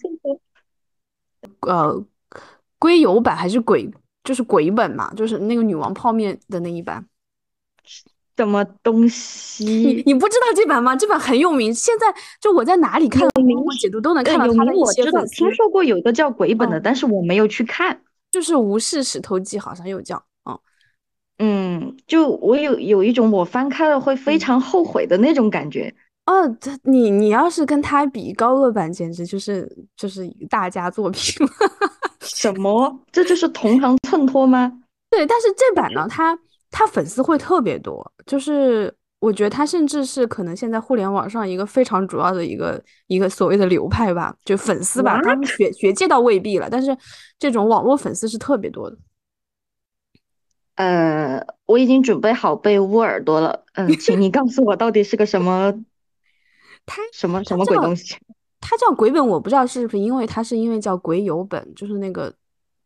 [1.61, 2.05] 呃，
[2.77, 3.89] 龟油版还是鬼，
[4.23, 7.05] 就是鬼本嘛，就是那个女王泡面的那一版。
[8.37, 9.65] 什么东西？
[9.65, 10.95] 你你不知道这版吗？
[10.95, 11.73] 这版很有名。
[11.73, 12.05] 现在
[12.39, 15.35] 就我在哪里看到明解读都能看到他的一些粉丝。
[15.35, 18.01] 听说过有一个叫鬼本的，但是我没有去看。
[18.31, 20.57] 就是《无视石头记》，好像又叫，啊
[21.37, 25.93] 嗯，就我有有一种我翻开了会非常后悔的那种感觉。
[26.25, 31.35] 哦，这你你要是跟他比，高鹗版简直就是就是大家作品。
[32.21, 32.99] 什么？
[33.11, 34.81] 这就是同行衬托吗？
[35.09, 36.37] 对，但是这版呢，他
[36.69, 38.93] 他粉丝会特别多，就是。
[39.19, 45.19] 我觉得他甚至是可能现在互联网上一个非常主要的一个一个所谓的流派吧，就粉丝吧。
[45.21, 46.97] 当然学学界倒未必了，但是
[47.37, 48.97] 这种网络粉丝是特别多的。
[50.75, 53.65] 呃，我已经准备好被捂耳朵了。
[53.73, 55.73] 嗯，请你告诉我到底是个什么？
[56.85, 58.15] 他什么什么鬼东西？
[58.61, 62.33] 他叫鬼本，我不知道是不是因为他是因为叫鬼友本，就是那个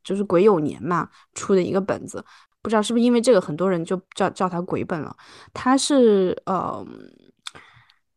[0.04, 2.26] 就是鬼友年嘛出的一个本子。
[2.64, 5.16] 不知道是不是因为这个，很多人就叫叫他鬼本了。
[5.53, 6.84] 他是呃，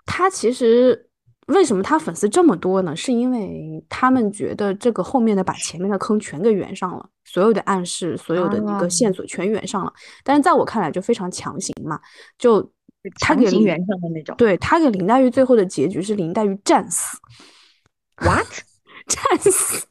[0.07, 1.11] 他其实
[1.49, 2.95] 为什么他粉丝这么多呢？
[2.95, 9.93] 是因为他们觉得这个后面的把前面的坑全给圆上了，所有的暗示，所有的一个线索全圆上了。
[10.23, 12.01] 但是在我看来就非常强行嘛，
[12.39, 12.73] 就
[13.21, 14.37] 他给林圆上的那种。
[14.37, 17.19] 对他给林黛玉最后的结局是林黛玉战死。
[18.19, 18.47] What？
[19.07, 19.87] 战死？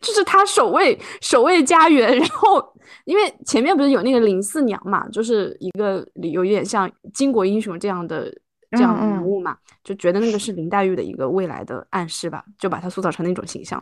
[0.00, 2.72] 就是他守卫守卫家园， 然后。
[3.04, 8.32] 因为前面不是有那个林四娘嘛，就是一个有一点像巾帼英雄这样的
[8.72, 13.80] 这样的人物嘛，就觉得那个是林黛玉的一个未来的暗示吧，就把她塑造成那种形象。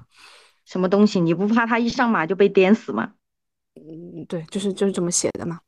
[0.67, 1.21] 什么东西？
[1.21, 3.13] 你不怕她一上马就被颠死吗？
[3.77, 5.61] 嗯，对，就是就是这么写的嘛。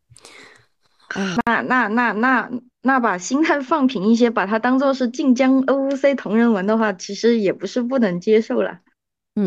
[1.46, 2.50] 那那那那
[2.82, 8.80] 那把心态放平一些，把它当做是晋江 OOC 同人文的话，其实也不是不能接受了，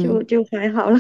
[0.02, 1.00] 就就还好了。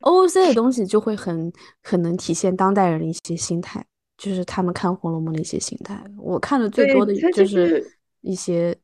[0.00, 1.52] O O C 的东西就会很
[1.82, 3.84] 很能体现当代人的一些心态，
[4.16, 6.02] 就是他们看《红楼梦》的一些心态。
[6.16, 7.86] 我看的最多的就是
[8.22, 8.74] 一些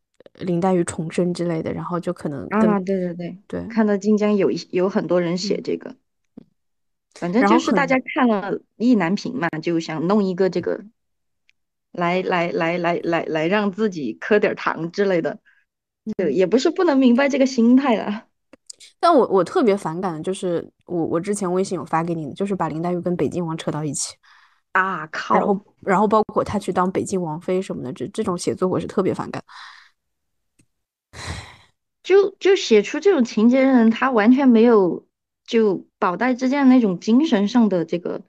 [0.41, 5.97] 林黛玉重生之类的，然后就可能啊，对对对对，看到晋江有一有很多人写这个，
[7.15, 10.85] 反正就是大家看了意难平嘛，就想弄一个这个，
[11.93, 15.41] 来来来来来来让自己磕点糖之类的，
[16.19, 18.27] 对，也不是不能明白这个心态了。
[19.01, 24.15] 但我我特别反感的就是我我之前微信有发给你的，就是把林黛玉跟北京王扯到一起
[24.73, 25.35] 啊靠！
[25.35, 29.43] 然后然后包括她去当北京王妃什么的，这这种写作我是特别反感。
[32.03, 35.07] 就就写出这种情节的人，他完全没有
[35.47, 38.23] 就宝黛之间的那种精神上的这个，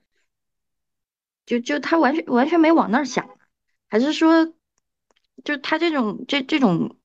[1.46, 3.28] 就就他完全完全没往那儿想，
[3.90, 4.54] 还是说，
[5.44, 6.96] 就他这种这这种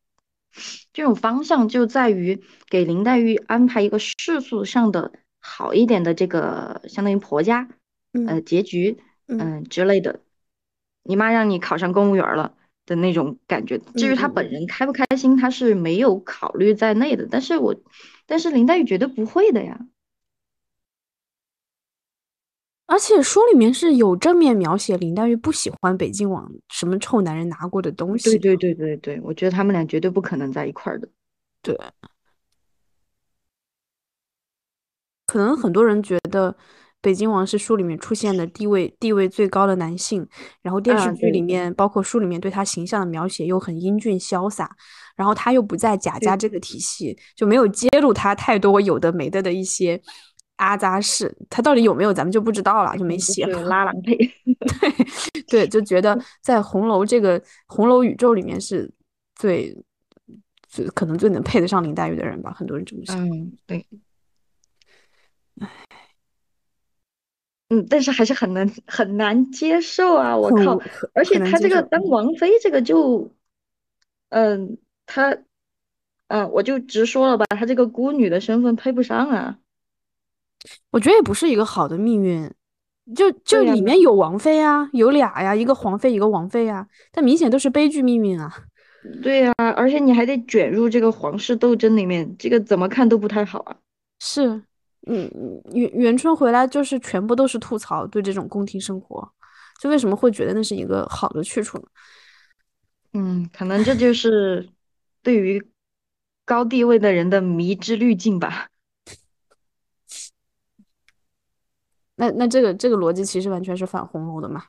[0.93, 7.69] 这种方向就在于给林黛玉安排一个世俗上的好一点的这个相当于婆家，
[8.27, 10.21] 呃结局，嗯之类的，
[11.03, 12.55] 你妈让你考上公务员了。
[12.87, 17.29] 的那种感觉，至于她本人开不开心，她是没有考虑在内的。
[17.31, 17.77] 但是我，
[18.27, 19.79] 但是林黛玉绝对不会的呀。
[22.91, 28.31] 而且书里面是有正面描写林黛玉不喜欢北静王什么臭男人拿过的东西。
[28.31, 31.09] 对对对对对，我觉得他们俩绝对不可能在一块儿的。
[31.63, 31.79] 对，
[35.27, 36.57] 可能很多人觉得。
[37.03, 40.29] 北京王是书里面出现的地位地位最高的男性，
[40.61, 44.77] 然后电视剧里面包括书里面对他形象的描写又很英俊潇洒，
[45.17, 49.99] 然后他又不在贾家这个体系，就没有揭露他太多有的没的的一些
[50.61, 54.15] 阿扎事，他到底有没有咱们就不知道了，就没写拉郎配，
[55.49, 58.91] 对对，就觉得在红楼这个红楼宇宙里面是
[59.35, 59.75] 最
[60.69, 63.19] 最可能最能配得上林黛玉的人吧，很多人这么想。
[63.19, 63.87] 嗯，对。
[67.73, 70.37] 嗯，但是还是很难很难接受啊！
[70.37, 70.77] 我靠，
[71.15, 73.33] 而且他这个当王妃，这个就，
[74.31, 75.39] 嗯，他，
[76.27, 79.60] 嗯，我就直说了吧，他这个孤女的身份配不上啊。
[80.91, 82.51] 我觉得也不是一个好的命运，
[83.15, 88.65] 就就里面有王妃啊，有俩呀，一个皇妃，一个王妃啊，但明显都是悲剧命运啊。
[89.23, 93.77] 对呀，而且你还得卷入这个皇室斗争里面，这个怎么看都不太好啊。
[94.19, 94.63] 是。
[95.07, 95.31] 嗯，
[95.73, 99.27] 元元春回来就是全部都是吐槽对这种宫廷生活，
[99.81, 101.85] 就为什么会觉得那是一个好的去处呢？
[103.15, 104.69] 嗯，可能这就是
[105.23, 105.67] 对于
[106.45, 108.69] 高地位的人的迷之滤镜吧。
[112.21, 114.63] 那那这个这个逻辑其实完全是反红楼的嘛，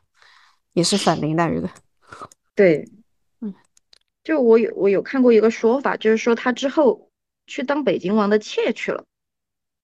[0.72, 1.70] 也是反林黛玉的。
[2.56, 2.88] 对，
[3.42, 3.54] 嗯，
[4.24, 7.10] 就我有我有看过一个说法，就是说他之后
[7.48, 9.04] 去当北京王的妾去了。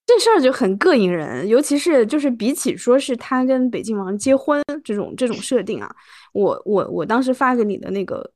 [0.05, 5.93] 这事儿就很膈应人，尤其是就是比起说是他跟北静王结婚这种这种设定啊，
[6.31, 8.31] 我我我当时发给你的那个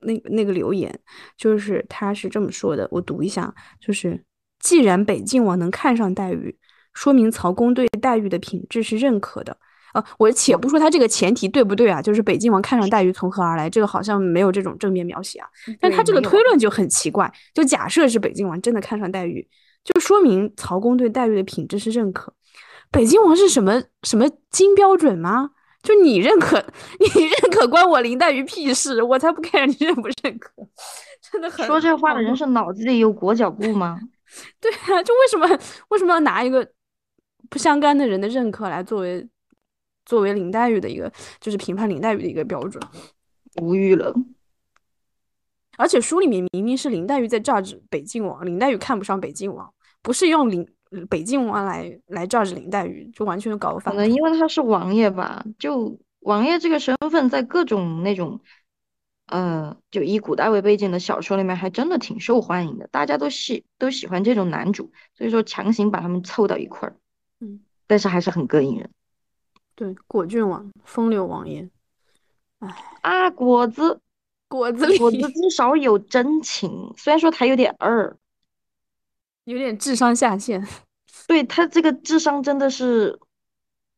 [0.00, 1.00] 那那个留言，
[1.38, 4.22] 就是他是这么说的，我读一下，就是
[4.60, 6.54] 既然北静王能看上黛玉，
[6.94, 9.56] 说明曹公对黛玉的品质是认可的
[9.92, 10.04] 啊。
[10.18, 15.48] 我且不说他这个前提对不对啊，就是北静王看上黛玉从何而来，这个好像没有这种正面描写啊，
[15.80, 19.46] 但他这个推论就很奇怪，就假设是北静王真的看上黛玉。
[19.84, 22.32] 就说明曹公对黛玉的品质是认可，
[22.90, 25.50] 北京王是什么什么金标准吗？
[25.82, 26.64] 就你认可，
[26.98, 29.02] 你认可关我林黛玉屁事？
[29.02, 30.50] 我才不 care 你认不认可，
[31.30, 34.00] 真的很说这话的人是脑子里有裹脚布吗？
[34.58, 35.46] 对啊，就为什么
[35.90, 36.66] 为什么要拿一个
[37.54, 39.24] 不相干的人的认可来作为
[40.04, 42.82] 作为林黛玉的一个就是评判林黛玉的一个标准？
[43.62, 44.12] 无语了。
[45.76, 50.66] 而且书里面明明是林黛玉在 judge 北静王，林黛玉看不上北静王，不是用林
[51.08, 53.94] 北静王来来 judge 林黛玉，就完全搞反。
[53.94, 58.40] 可能因为他是王爷吧，就王爷这个身份，在各种那种，
[59.26, 66.96] 呃，就以古代为背景的小说里面，还真的挺受欢迎的，大家都喜都喜欢这种男主，所以说强行把他们凑到一块儿，
[67.40, 68.90] 嗯，但是还是很膈应人。
[69.74, 71.68] 对，果郡王，风流王爷，
[72.58, 74.00] 哎啊，果子。
[74.46, 78.16] 果子果子至少有真情，虽然说他有点二，
[79.44, 80.64] 有点智商下线。
[81.26, 83.18] 对他这个智商真的是，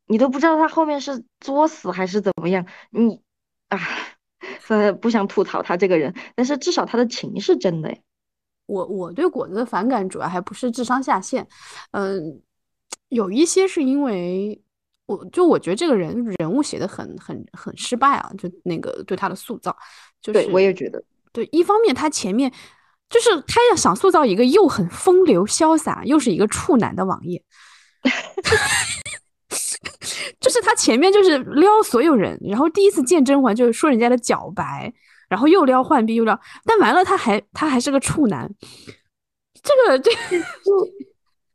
[0.07, 2.64] 你都不知道他后面是作死还是怎么样。
[2.89, 3.20] 你，
[3.68, 3.78] 啊，
[5.03, 7.95] 不想吐槽他这个人，但是至少他的情是真的。
[8.64, 11.47] 我我对果子的反感主要还不是智商下线，
[11.91, 12.41] 嗯，
[13.09, 14.61] 有一些是因为。
[15.09, 19.76] 我就我觉得这个人人物写的很很很失败啊，就那个对他的塑造，
[20.20, 21.00] 就是我也觉得，
[21.32, 22.52] 对，一方面他前面
[23.09, 27.40] 就是他要想塑造一个又很风流潇洒，又是一个处男的王爷，
[30.40, 34.92] 就是他前面就是撩所有人，然后第一次见甄嬛就是说人家的脚白，
[35.28, 38.52] 然后又撩浣碧又撩，但完了他还他还是个处男，
[39.62, 40.16] 这个这就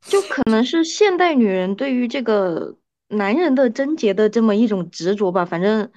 [0.02, 2.78] 就可能是现代女人对于这个。
[3.14, 5.92] 男人的贞洁的这么一种执着吧，反正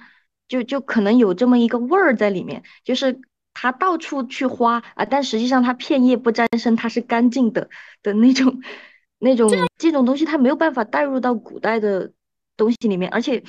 [0.49, 3.21] 就就可能有这么一个味儿在里面，就是
[3.53, 7.69] 他到处去花啊，但实际上他片叶不沾身，他是干净的
[8.03, 8.61] 的那种
[9.17, 12.11] 那种这种东西，他没有办法带入到古代的
[12.57, 13.41] 东西里面，而且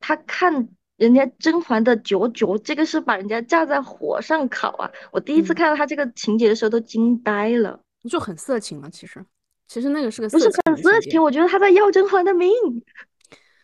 [0.00, 4.90] 他看人家甄嬛的脚脚，这个是把人家架在火上烤啊！
[5.12, 8.90] 我第一次嗯，看到他这个情节的时候都惊呆了，就很色情了。
[8.90, 9.24] 其实，
[9.70, 10.90] 其实那个是个不是粉丝的情节。
[10.90, 12.50] 很色情，我觉得他在要甄嬛的命。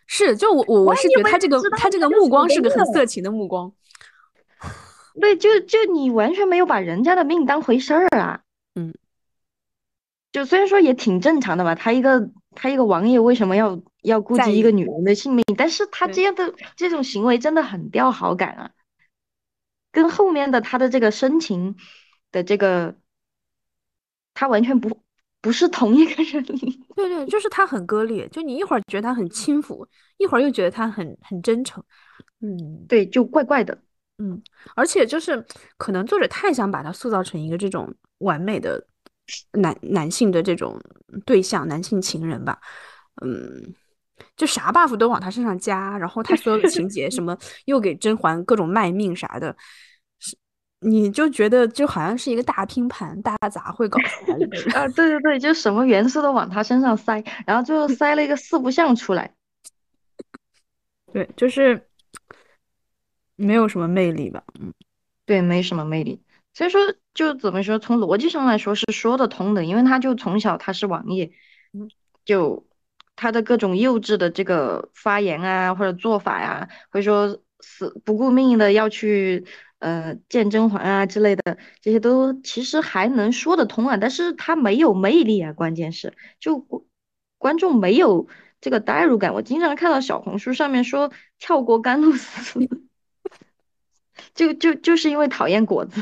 [0.06, 2.70] 是，就我我我是觉得他这个他这个目光是个。
[2.70, 3.72] 很色情的目光。
[5.20, 8.42] 对，就就你完全没有把人家的命当回事儿啊！
[8.76, 8.94] 嗯，
[10.30, 14.38] 就虽然说也挺正常的吧，他一个他一个王爷为什么要要顾。
[14.38, 15.44] 及一个女人的性命？
[15.58, 18.70] 但是他这，样的这种行为真的很掉好感啊，
[19.90, 21.76] 跟后面的他的这个深情
[22.30, 22.94] 的这个，
[24.34, 25.00] 他完全不
[25.40, 26.44] 不是同一个人。
[26.96, 29.86] 对对，就是他很割裂，就你一会儿觉得他很轻浮，
[30.18, 31.82] 一会儿又觉得他很很真诚。
[32.40, 33.76] 嗯对，就怪怪的。
[34.18, 34.42] 嗯，
[34.74, 35.44] 而且就是
[35.76, 38.82] 可能作者太想把他塑造成一个这种完美的
[39.52, 40.80] 男男性的这种
[41.24, 42.58] 对象，男性情人吧。
[43.22, 43.74] 嗯，
[44.36, 49.56] 就啥 buff 都往他身上加，然后他所有的情节什么又给甄嬛各种卖命啥的，是
[50.88, 54.46] 你就觉得就好像是一个大拼盘、大杂烩搞出来的。
[54.78, 59.34] 啊，对对对，就什么元素都往他身上塞，然后最后塞了一个四不像出来。
[61.12, 61.88] 对，就是
[63.34, 64.44] 没有什么魅力吧。
[64.60, 64.72] 嗯
[65.24, 66.22] 对，没什么魅力。
[66.54, 66.80] 所以说，
[67.12, 71.32] 就怎么说，从逻辑上来说是说得通的，因为他就从小他是王爷，
[71.72, 71.90] 嗯
[72.24, 72.64] 就
[73.16, 79.44] 他的各种幼稚的这个发言啊，或者做法呀、或者说死不顾命的要去
[79.78, 83.96] 呃见甄嬛啊之类的，这些都其实还能说得通啊。
[83.96, 86.82] 但是他没有魅力啊，关键是就观
[87.38, 88.28] 观众没有
[88.60, 89.34] 这个代入感。
[89.34, 92.60] 我经常看到小红书上面说跳过甘露寺。
[94.34, 96.00] 就就就是因为讨厌果子，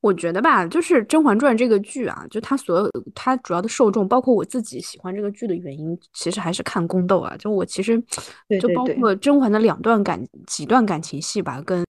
[0.00, 7.36] 我觉得吧，就是《甄嬛传》这个剧啊，就它所有它主要的受众，包括我自己喜欢这个剧的原因，其实还是看宫斗啊。
[7.38, 8.02] 就我其实
[8.60, 11.84] 就包对对对括甄嬛的两段感几段感情戏吧，跟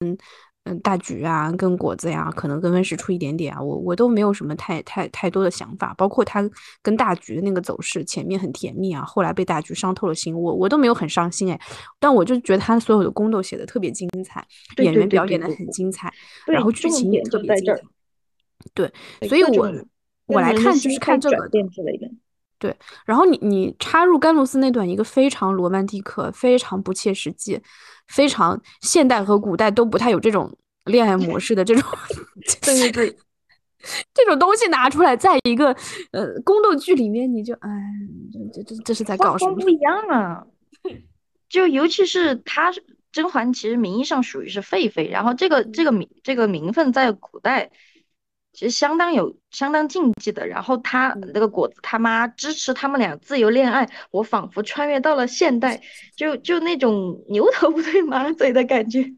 [0.66, 5.94] 嗯大橘啊，跟果子呀，可能跟温实初一点点啊，我我都没有什么太太太多的想法。
[5.98, 6.48] 包括他
[6.84, 11.60] 跟大橘的那个走势，前面很甜蜜啊，后来被大橘伤透了心，我我都没有很伤心哎。
[11.98, 14.46] 但我就觉得他所有的宫斗写的特别精彩，
[14.78, 16.14] 演对对对员表演的很精彩，
[16.46, 17.82] 然，后剧情也特别精彩。
[18.74, 18.92] 对，
[19.28, 19.72] 所以我
[20.28, 21.50] 我来看就是看这个的。
[21.50, 22.08] 变之类的。
[22.58, 27.60] 对，然后你你插入甘露寺那段一个非常罗曼蒂克、非常不切实际、
[28.08, 30.56] 非常现代和古代都不太有这种
[30.86, 31.84] 恋爱模式的这种
[32.64, 33.18] 对对对，
[34.14, 35.76] 这种东西拿出来，在一个
[36.12, 37.70] 呃宫斗剧里面，你就哎，
[38.54, 39.56] 这这这这是在搞什么？
[39.56, 40.46] 不一样啊。
[41.50, 42.72] 就尤其是她
[43.12, 47.72] 甄嬛，其实名义上属于是废妃，然后这个这个名这个名分在古代
[48.54, 50.46] 其实相当有相当禁忌的。
[50.48, 55.82] 然后她嗯那个果子他妈支持他们俩自由恋爱，我仿佛穿越到了现代，
[56.16, 59.14] 就就那种牛头不对马嘴的感觉，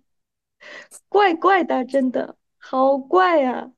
[1.10, 3.70] 怪怪的，真的好怪呀、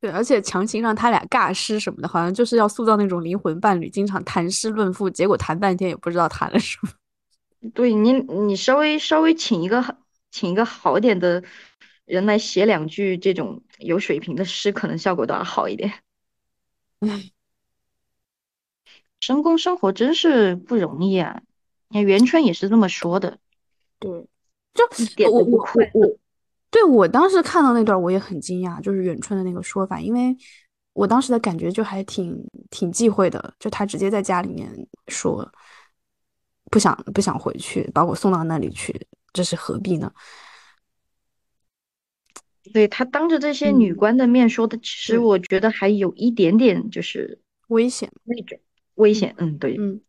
[0.00, 6.90] 对，而且强行让他俩尬诗什么的，好像就是要塑造那种灵魂伴侣，经常谈诗论赋，结果谈半天也不知道谈了什么。
[7.74, 9.94] 对你，你稍微稍微请一个好
[10.30, 11.42] 请一个好点的
[12.04, 15.92] 人来写两句这种有水平的诗，可能效果都要好一点。
[17.00, 17.30] 唉，
[19.20, 21.42] 深宫生活真是不容易啊！
[21.88, 23.38] 你看元春也是这么说的，
[23.98, 24.26] 对，
[24.98, 25.66] 一点我都不我。
[25.94, 26.18] 我我，
[26.70, 30.36] 对我当时看到那段我也很惊讶，就是远春的那个说法，因为
[30.94, 34.68] 我当时的感觉就还挺挺忌讳的，就他直接在家里面
[35.08, 35.46] 说
[36.70, 40.12] 不想不想回去，把我送到那里去，这是何必呢？
[42.72, 47.38] 对，他当着这些女嗯，官的面说的，其实，我觉得还有一点点就是
[47.68, 48.58] 危险，那种
[48.96, 49.34] 危嗯险。
[49.38, 49.76] 嗯，对。
[49.78, 50.00] 嗯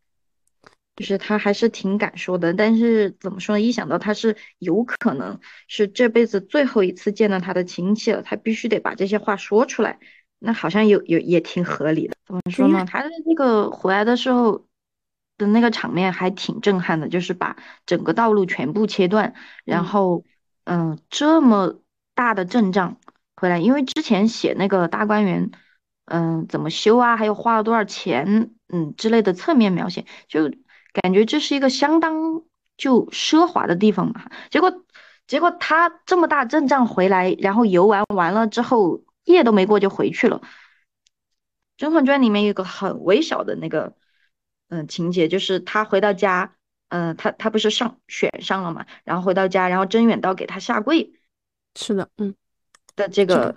[0.96, 3.62] 就是他还是挺敢说的，但是怎么说呢？
[3.62, 10.00] 一想到他是有可能是这辈子最后一次见到他的亲戚了，他必须得把这些话说出来，
[10.40, 12.16] 那好像有有也挺合理的。
[12.26, 12.84] 怎么说呢？
[12.90, 14.66] 他的那个回来的时候
[15.38, 17.56] 的那个场面还挺震撼的，就是把
[17.86, 19.36] 整个道路全部切断，
[19.66, 20.26] 然嗯后
[20.64, 21.80] 嗯，这么
[22.18, 22.98] 大的阵仗
[23.38, 25.52] 回来，因为之前写那个大观园，
[26.06, 30.52] 嗯，怎么修啊，还有花了多少钱，嗯之类的侧面描写，就。
[31.04, 32.42] 感觉这是一个相当
[32.76, 34.84] 就奢华的地方嘛，结果
[35.28, 40.42] 结果他这么大阵仗回来，然后游玩完了之后，夜都没过就回去了，
[41.78, 43.96] 甄嬛传》里面有个很微小的那个，
[44.70, 46.56] 嗯，情节，就是他回到家，
[46.90, 51.14] 嗯，他他不是上选上了嘛，然后回到家，然后甄远道给他下跪，
[51.78, 52.34] 是的，嗯
[52.96, 53.56] 的这个，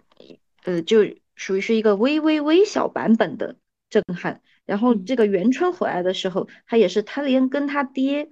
[0.64, 1.00] 呃，就
[1.34, 3.56] 属于是一个微微微小版本的
[3.88, 4.42] 震撼。
[4.66, 8.28] 然后这个元春回来的时候，他也是，他连跟他爹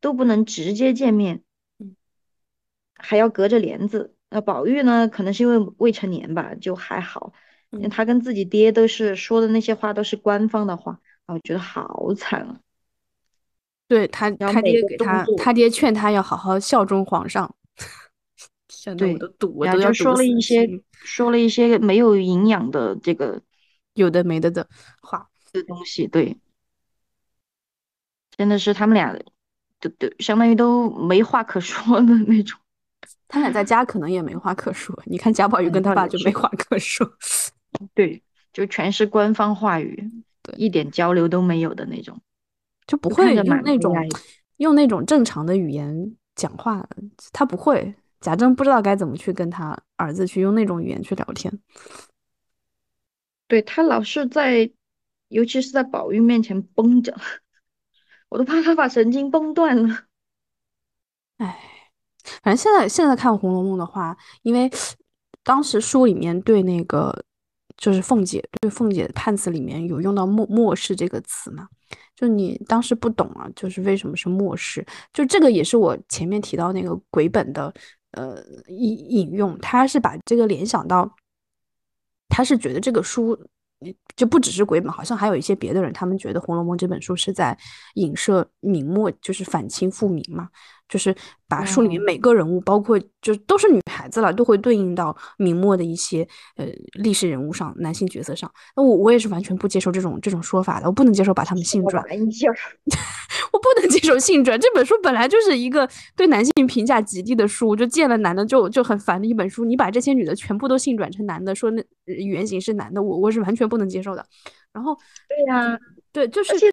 [0.00, 1.42] 都不能直接见面，
[2.94, 4.14] 还要隔着帘子。
[4.28, 7.32] 那宝玉呢，可能是因为未成年吧，就还好。
[7.90, 12.60] 他跟自己爹都是说的那些话都是官方的话，啊我觉得好惨啊。
[13.88, 17.52] 对他，他爹给他，他爹劝他要好好效忠皇上。
[18.96, 23.40] 对，我都赌，我都要说了一些，说了一些没有营养的这个
[23.94, 24.66] 有的没的的
[25.02, 26.06] 话的东西。
[26.06, 26.36] 对，
[28.36, 29.16] 真的是他们俩
[29.78, 32.58] 都都相当于都没话可说的那种。
[33.28, 35.00] 他俩在家可能也没话可说。
[35.06, 37.08] 你看贾宝玉跟他爸就没话可说。
[37.94, 38.20] 对，
[38.52, 40.10] 就全是官方话语，
[40.56, 42.20] 一点交流都没有的那种，
[42.86, 43.94] 就不会用那种
[44.56, 46.86] 用那种正常的语言讲话。
[47.32, 51.52] 他不会，贾政不知道该怎么去跟他儿子去用那种语言去聊天。
[53.48, 54.70] 对他老是在，
[55.28, 57.16] 尤其是在宝玉面前绷着，
[58.28, 60.04] 我都怕他把神经绷断了。
[61.38, 61.58] 哎，
[62.42, 64.70] 反正现在现在看《红楼梦》的话，因为
[65.42, 67.24] 当时书里面对那个。
[67.76, 71.66] 就是凤姐对凤姐的判词里面有用到“末末世”这个词嘛？
[72.14, 74.86] 就你当时不懂啊，就是为什么是末世？
[75.14, 77.72] 就这个也是我前面提到那个鬼本的
[78.12, 81.14] 呃引引用，他是把这个联想到，
[82.28, 83.38] 他是觉得这个书。
[84.14, 87.56] 就不只是鬼本，好像还有一些别的人，他们觉得《红楼梦》这本书是在
[87.94, 90.50] 影射明末，就是反清复明嘛，
[90.90, 91.14] 就是
[91.48, 96.26] 把书里面每个人物，包括就都是女孩子了，都会对应到明末的一些
[96.56, 98.50] 呃历史人物上，男性角色上。
[98.76, 102.04] 那我我也是完全不接受这种这种说法的，我不能接受把他们性转。
[103.52, 109.64] 我不能接受性转，这本书本来就是一个对男性评价极低的书，就见了男的就就很烦的一本书。
[109.64, 114.24] 你把这些女的全部都性转成男的，说那原型是男的，我我是完全不能接受的。
[114.72, 114.96] 然后，
[115.28, 115.78] 对呀，
[116.12, 116.72] 对，就是，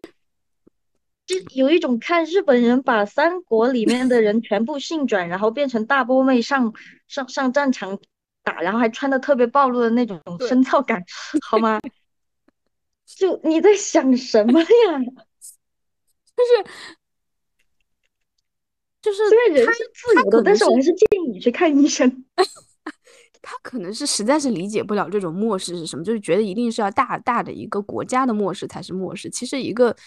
[1.27, 6.73] 就有一种看日本人把三国里面的人全部性转，然后变成大波妹上
[7.09, 7.99] 上上战场
[8.43, 11.03] 打，然后还穿的特别暴露的那种深造感，
[11.41, 11.81] 好吗？
[13.05, 14.67] 就你在想什么呀？
[16.37, 16.71] 就是
[19.01, 22.25] 就是，虽然人是自由的，但是我还是建议你去看医生。
[23.41, 29.29] 他可能是实在是理解不了这种漠视是什么，就是觉得一定是要大大的一个国家的漠视才是漠视。
[29.29, 29.93] 其实一个《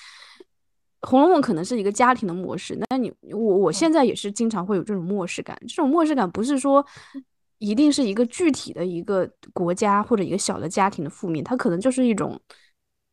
[1.03, 2.79] 红楼梦》可能是一个家庭的漠视。
[2.91, 5.57] 那你我我现在也是经常会有这种漠视感。
[5.63, 6.85] 这种漠视感不是说
[7.59, 12.41] 一定是一个具体的一个国家或者一个小的家庭的覆灭，它可能就是一种。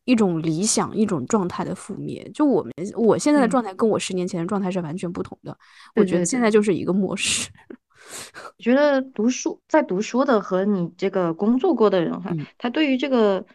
[0.10, 2.32] 一种理想，一种状态的覆灭。
[2.34, 5.54] 就我们，我现在的状态跟我十年前的状态是完全不同的。
[5.98, 7.50] 我觉得现在就是一个漠视。
[8.46, 13.46] 我觉得读书，在读书的和你这个工作过的人哈，他对于这个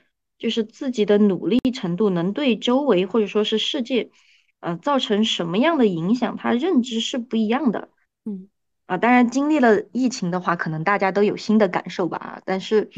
[0.43, 4.11] 就是自己的努力程度，能对周围或者说是世界，
[4.59, 7.91] 呃，造成什么样的影响，他认知是不一样的。
[8.25, 8.49] 嗯，
[8.87, 12.43] 啊，当然经历了疫情的话，可能大家都有新的感受吧。
[12.45, 12.91] 但是，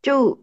[0.00, 0.42] 就。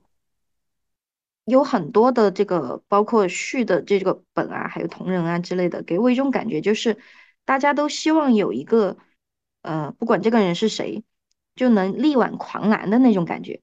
[1.49, 6.97] 有很多的这个，包括续的这个本啊，还有同人啊之类的，给我一种感觉，就是
[7.45, 8.97] 大家都希望有一个，
[9.61, 11.05] 呃，不管这个人是谁，
[11.55, 13.61] 就能力挽狂澜的那种感觉。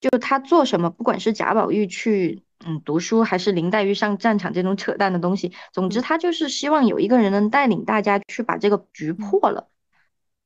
[0.00, 9.70] 就他做什么，不管是贾宝玉去嗯读书，还是林黛玉上战场这种扯淡的东西，总之他就是希望有一个人能带领大家去把这个局破了。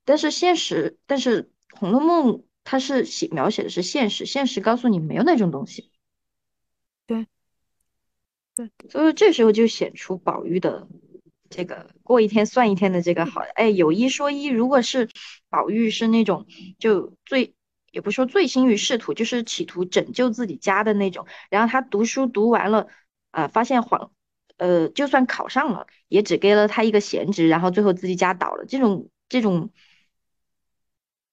[0.04, 1.44] 但是现实，但是
[1.78, 2.32] 《红楼梦》。
[2.66, 5.90] 它是写描写的是现实，现实告诉你没有那种东西。
[7.06, 7.26] 对，
[8.56, 10.88] 对，所以这时候就显出宝玉的
[11.50, 13.42] 这个过一天算一天的这个好。
[13.54, 15.10] 哎，有一说一，如果是
[15.50, 16.46] 宝玉是那种
[16.78, 17.54] 就最
[17.94, 22.88] 也不说醉心于仕途，就是企图拯救自己家的那种，然后他读书读完了
[23.30, 24.10] 啊，发现皇
[24.58, 29.70] 呃就算考上了，也只给了他一个闲职，然后最后自己家倒了，这种这种。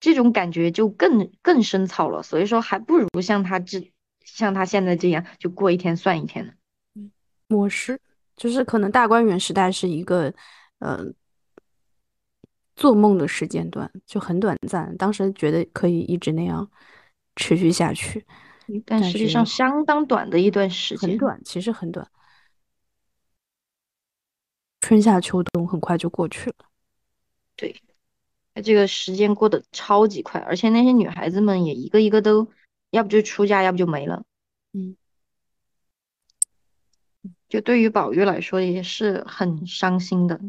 [0.04, 3.94] 这种感觉就更更深草了，所以说还不如像他这
[4.26, 6.56] 像他现在这样，就过一天算一天的
[7.48, 8.00] 模式，
[8.36, 10.34] 就是可能大观园时代是一个，
[10.80, 11.14] 嗯，
[12.82, 16.68] 做梦的时间段，就很短暂，当时觉得可以一直那样
[17.36, 18.26] 持续下去，
[18.84, 22.10] 但实际上相当短的一段时间，很短，其实很短，
[24.80, 26.56] 春夏秋冬很快就过去了，
[27.56, 27.80] 对。
[28.66, 32.52] 这个时间过得超级快，而且那些女孩子们也一个一个都，
[32.90, 34.26] 要不就出嫁，要不就没了。
[34.74, 34.98] 嗯，
[37.48, 40.42] 就对于宝玉来说也是很伤心的，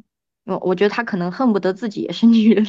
[0.44, 2.66] 我我觉得他可能恨不得自己也是女人。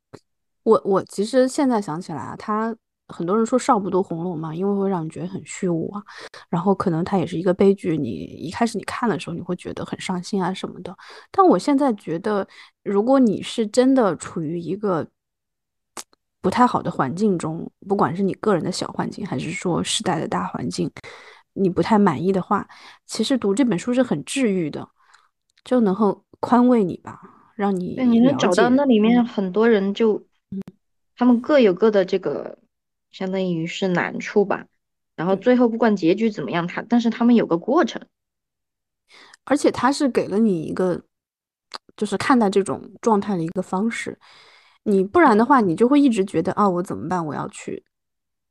[0.64, 2.74] 我我其实现在想起来啊，他
[3.08, 6.02] 很多人说少不读红楼嘛，因为会让你觉得很虚无啊，
[6.48, 10.96] 然后可能它也是一个悲剧，你一开始你看的时候你会觉得很伤心啊什么的。
[11.30, 12.44] 但我现在觉得，
[12.82, 15.06] 如果你是真的处于一个
[16.40, 20.90] 不太好的环境中，不管是你个人的小环境，还是说时代的大环境，
[21.52, 22.66] 你不太满意的话，
[23.06, 24.88] 其实读这本书是很治愈的，
[25.62, 27.20] 就能够宽慰你吧，
[27.56, 28.38] 让你对，你能。
[28.38, 30.24] 找到那里面嗯很多人就，
[31.16, 32.58] 他们各有各的这个，
[33.10, 34.66] 相当于是难处吧。
[35.16, 35.34] 然后。
[35.34, 38.00] 最后不管结局怎么样，他但是他们有个过程。
[39.44, 41.02] 而且他是给了你一个，
[41.96, 44.16] 就是看待这种状态的一个方式。
[44.84, 47.26] 你不然的话，你就会一直觉得啊，我怎么办？
[47.26, 47.84] 我要去，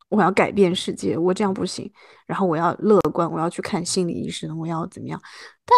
[0.09, 1.89] 我要改变世界，我这样不行。
[2.25, 5.21] 然后我要乐观，我要去看心理医生，我要怎么样？
[5.65, 5.77] 但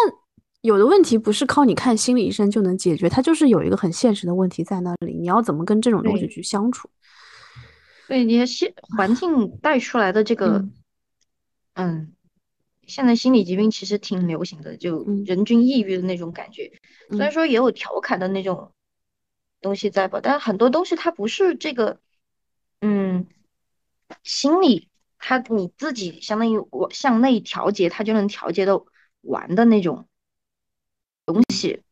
[0.62, 6.90] 有的问题不是靠你看心理医生就能解决，它就是有一个很现实的问题在那里，你要怎么跟这种东西去相处？
[8.08, 10.72] 对，你的现环境带出来的这个，嗯
[11.74, 12.12] 嗯，
[12.88, 16.72] 现在心理疾病其实挺流行的，就嗯人均抑郁的那种感觉。
[17.10, 18.72] 虽然嗯说也有调侃的那种
[19.60, 22.00] 东西在吧，但是很多东西它不是这个，
[22.80, 23.26] 嗯，
[24.24, 24.88] 心理
[25.18, 28.82] 它你自己相当于我向内调节，它就能调节的
[29.20, 30.07] 完的那种。
[31.32, 31.82] 东西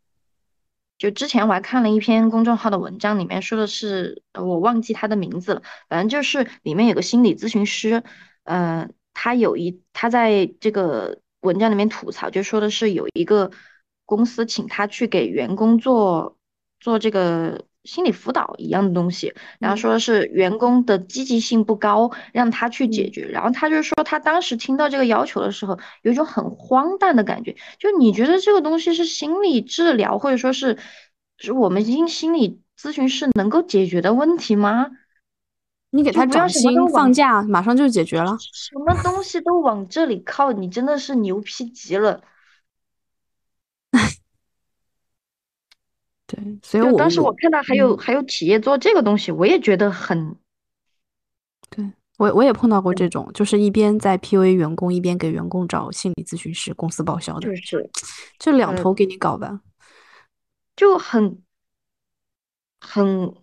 [0.98, 8.02] 就之前我还看了一篇公众号的文章，里面说的是，我忘记他的名字了，反正就是里面有个心理咨询师，
[8.44, 13.50] 嗯，他有一他在这个文章里面吐槽，就说的是有一个
[14.06, 16.38] 公司请他去给员工做
[16.80, 27.56] 做这个心理辅导一样的东西，然后嗯说的是员工的积极性不高，让他去解嗯，决，然后他就说他当时听到这个要求的时候，有一种很荒诞的感觉。
[27.78, 30.78] 就你觉得这个东西是心理治疗，或者说是
[31.38, 34.88] 是我们心心理咨询师能够解决的问题吗？
[35.90, 38.36] 你给他就不要什么涨薪都放假，马上就解决了。
[38.52, 42.20] 什么东西都往这里靠，你真的是牛批极了。
[46.36, 47.98] 对，所以我我当时我看到还有嗯。
[47.98, 50.36] 还有企业做这个东西，我也觉得很
[51.70, 57.90] 对，我我也碰到过这种，就是一边在 PUA 员工，一边给员工找心理咨询师，公司报销的，就是
[58.38, 59.60] 就两呃头给你搞吧。
[60.76, 61.42] 就很
[62.80, 63.34] 很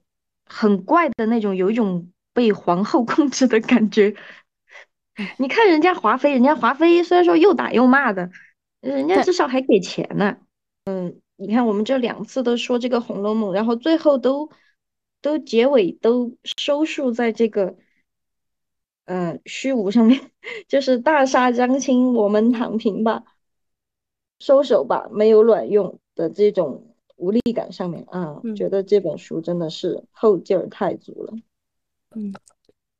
[0.45, 4.15] 很怪的那种，有一种被皇后 控制的感觉。
[5.15, 8.29] 哎，你看人家华妃，人家华妃虽然说又打又骂的，
[8.81, 10.37] 人家至少还给钱呢。
[11.45, 14.49] 你看我们这两次都说这个《红楼梦》，然后最后都
[15.21, 17.75] 都结尾都收束在这个
[19.03, 20.31] 呃虚无上面，
[20.69, 23.23] 就是大厦将倾，我们躺平吧，
[24.39, 28.05] 收手吧，没有卵用的这种无力感上面。
[28.09, 28.55] 啊，嗯。
[28.55, 31.33] 觉得这本书真的是后劲儿太足了。
[32.15, 32.33] 嗯，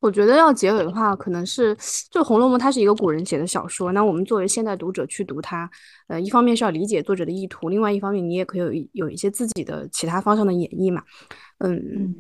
[0.03, 1.73] 我觉得要结尾的话，可能是
[2.11, 5.69] 就《红楼梦》，它是一个古人写的小说，那我们作为现代读者去读它，
[6.07, 11.01] 呃，一方面是要理解作者的意图，另外一方面你也可以有一有一些自己的其他方向的演绎嘛。
[11.59, 12.15] 嗯，嗯，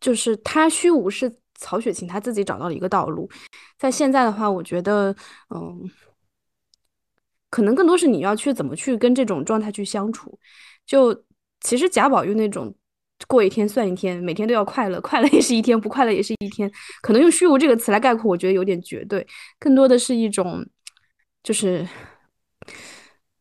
[0.00, 3.28] 就是他虚无是曹雪芹他自己找到了一个道路，
[3.78, 5.14] 在现在的话，我觉得，
[5.54, 5.90] 嗯，
[7.50, 10.38] 可能更多是你要去怎么去跟这种状态去相处。
[10.86, 11.24] 就
[11.60, 12.74] 其实贾宝玉那种
[13.28, 16.70] 过一天算一天，每天都要快乐，快乐也是一天，不快乐也是一天。
[17.02, 19.26] 可能用虚无这个词来概括，我觉得有点绝对，
[19.58, 20.66] 更多的是一种
[21.42, 21.86] 就是。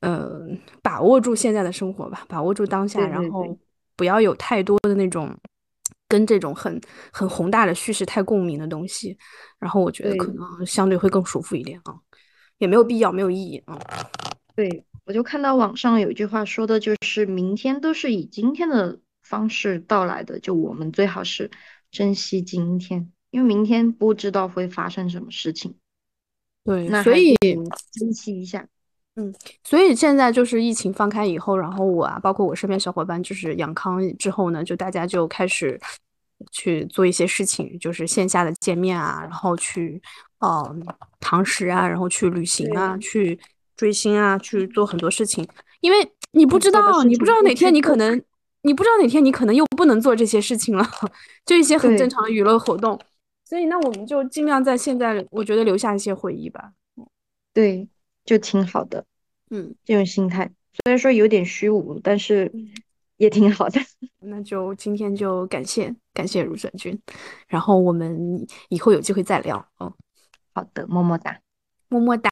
[0.01, 0.39] 呃，
[0.84, 3.57] 把握住现在的生活吧，把握住当下，对对对然后
[3.95, 5.36] 不要有太多的那种
[6.07, 6.80] 跟这种很
[7.11, 9.17] 很宏大的叙事太共鸣的东西，
[9.57, 11.95] 然后我觉得可能相对会更舒服一点啊，
[12.59, 13.80] 也没有必要，没有意义啊。
[14.55, 21.51] 对，我就看到网上有一句话说的就是明天都是以今天的方式到来的，就我们最好是
[21.91, 25.76] 珍惜今天，因为明天不知道会发生什么事情，
[26.63, 27.36] 对，那所以
[27.91, 28.67] 珍惜一下。
[29.17, 35.80] 嗯，所以现在就是疫情放开以后，然后我啊，包括我身边小伙伴，就是阳康之后呢，就大家就开始
[36.51, 40.01] 去做一些事情，就是线下的见面啊，然后去
[40.39, 40.76] 呃
[41.21, 43.39] 堂食啊，然后去旅行啊，去
[43.78, 45.47] 追星啊，去做很多事情，
[45.80, 47.55] 因为你不知道，你不知道哪。
[47.55, 48.21] 天你可能，
[48.66, 50.84] 你不知道哪天你可能又不能做这些事情了，
[51.45, 52.99] 就一些很正常的娱乐活动，
[53.43, 56.74] 所以那我们就尽量在现在，我觉得留下一些回忆吧。
[57.53, 57.88] 对，
[58.26, 59.05] 就挺好的
[59.51, 59.76] 嗯。
[59.86, 62.70] 这种心态，虽然说有点虚无，但是嗯
[63.18, 63.80] 也挺好的。
[64.20, 66.99] 那就今天就感谢感谢如转君，
[67.47, 69.93] 然后我们以后有机会再聊哦。
[70.53, 71.39] 好的，么么哒。
[71.88, 72.24] 么么哒。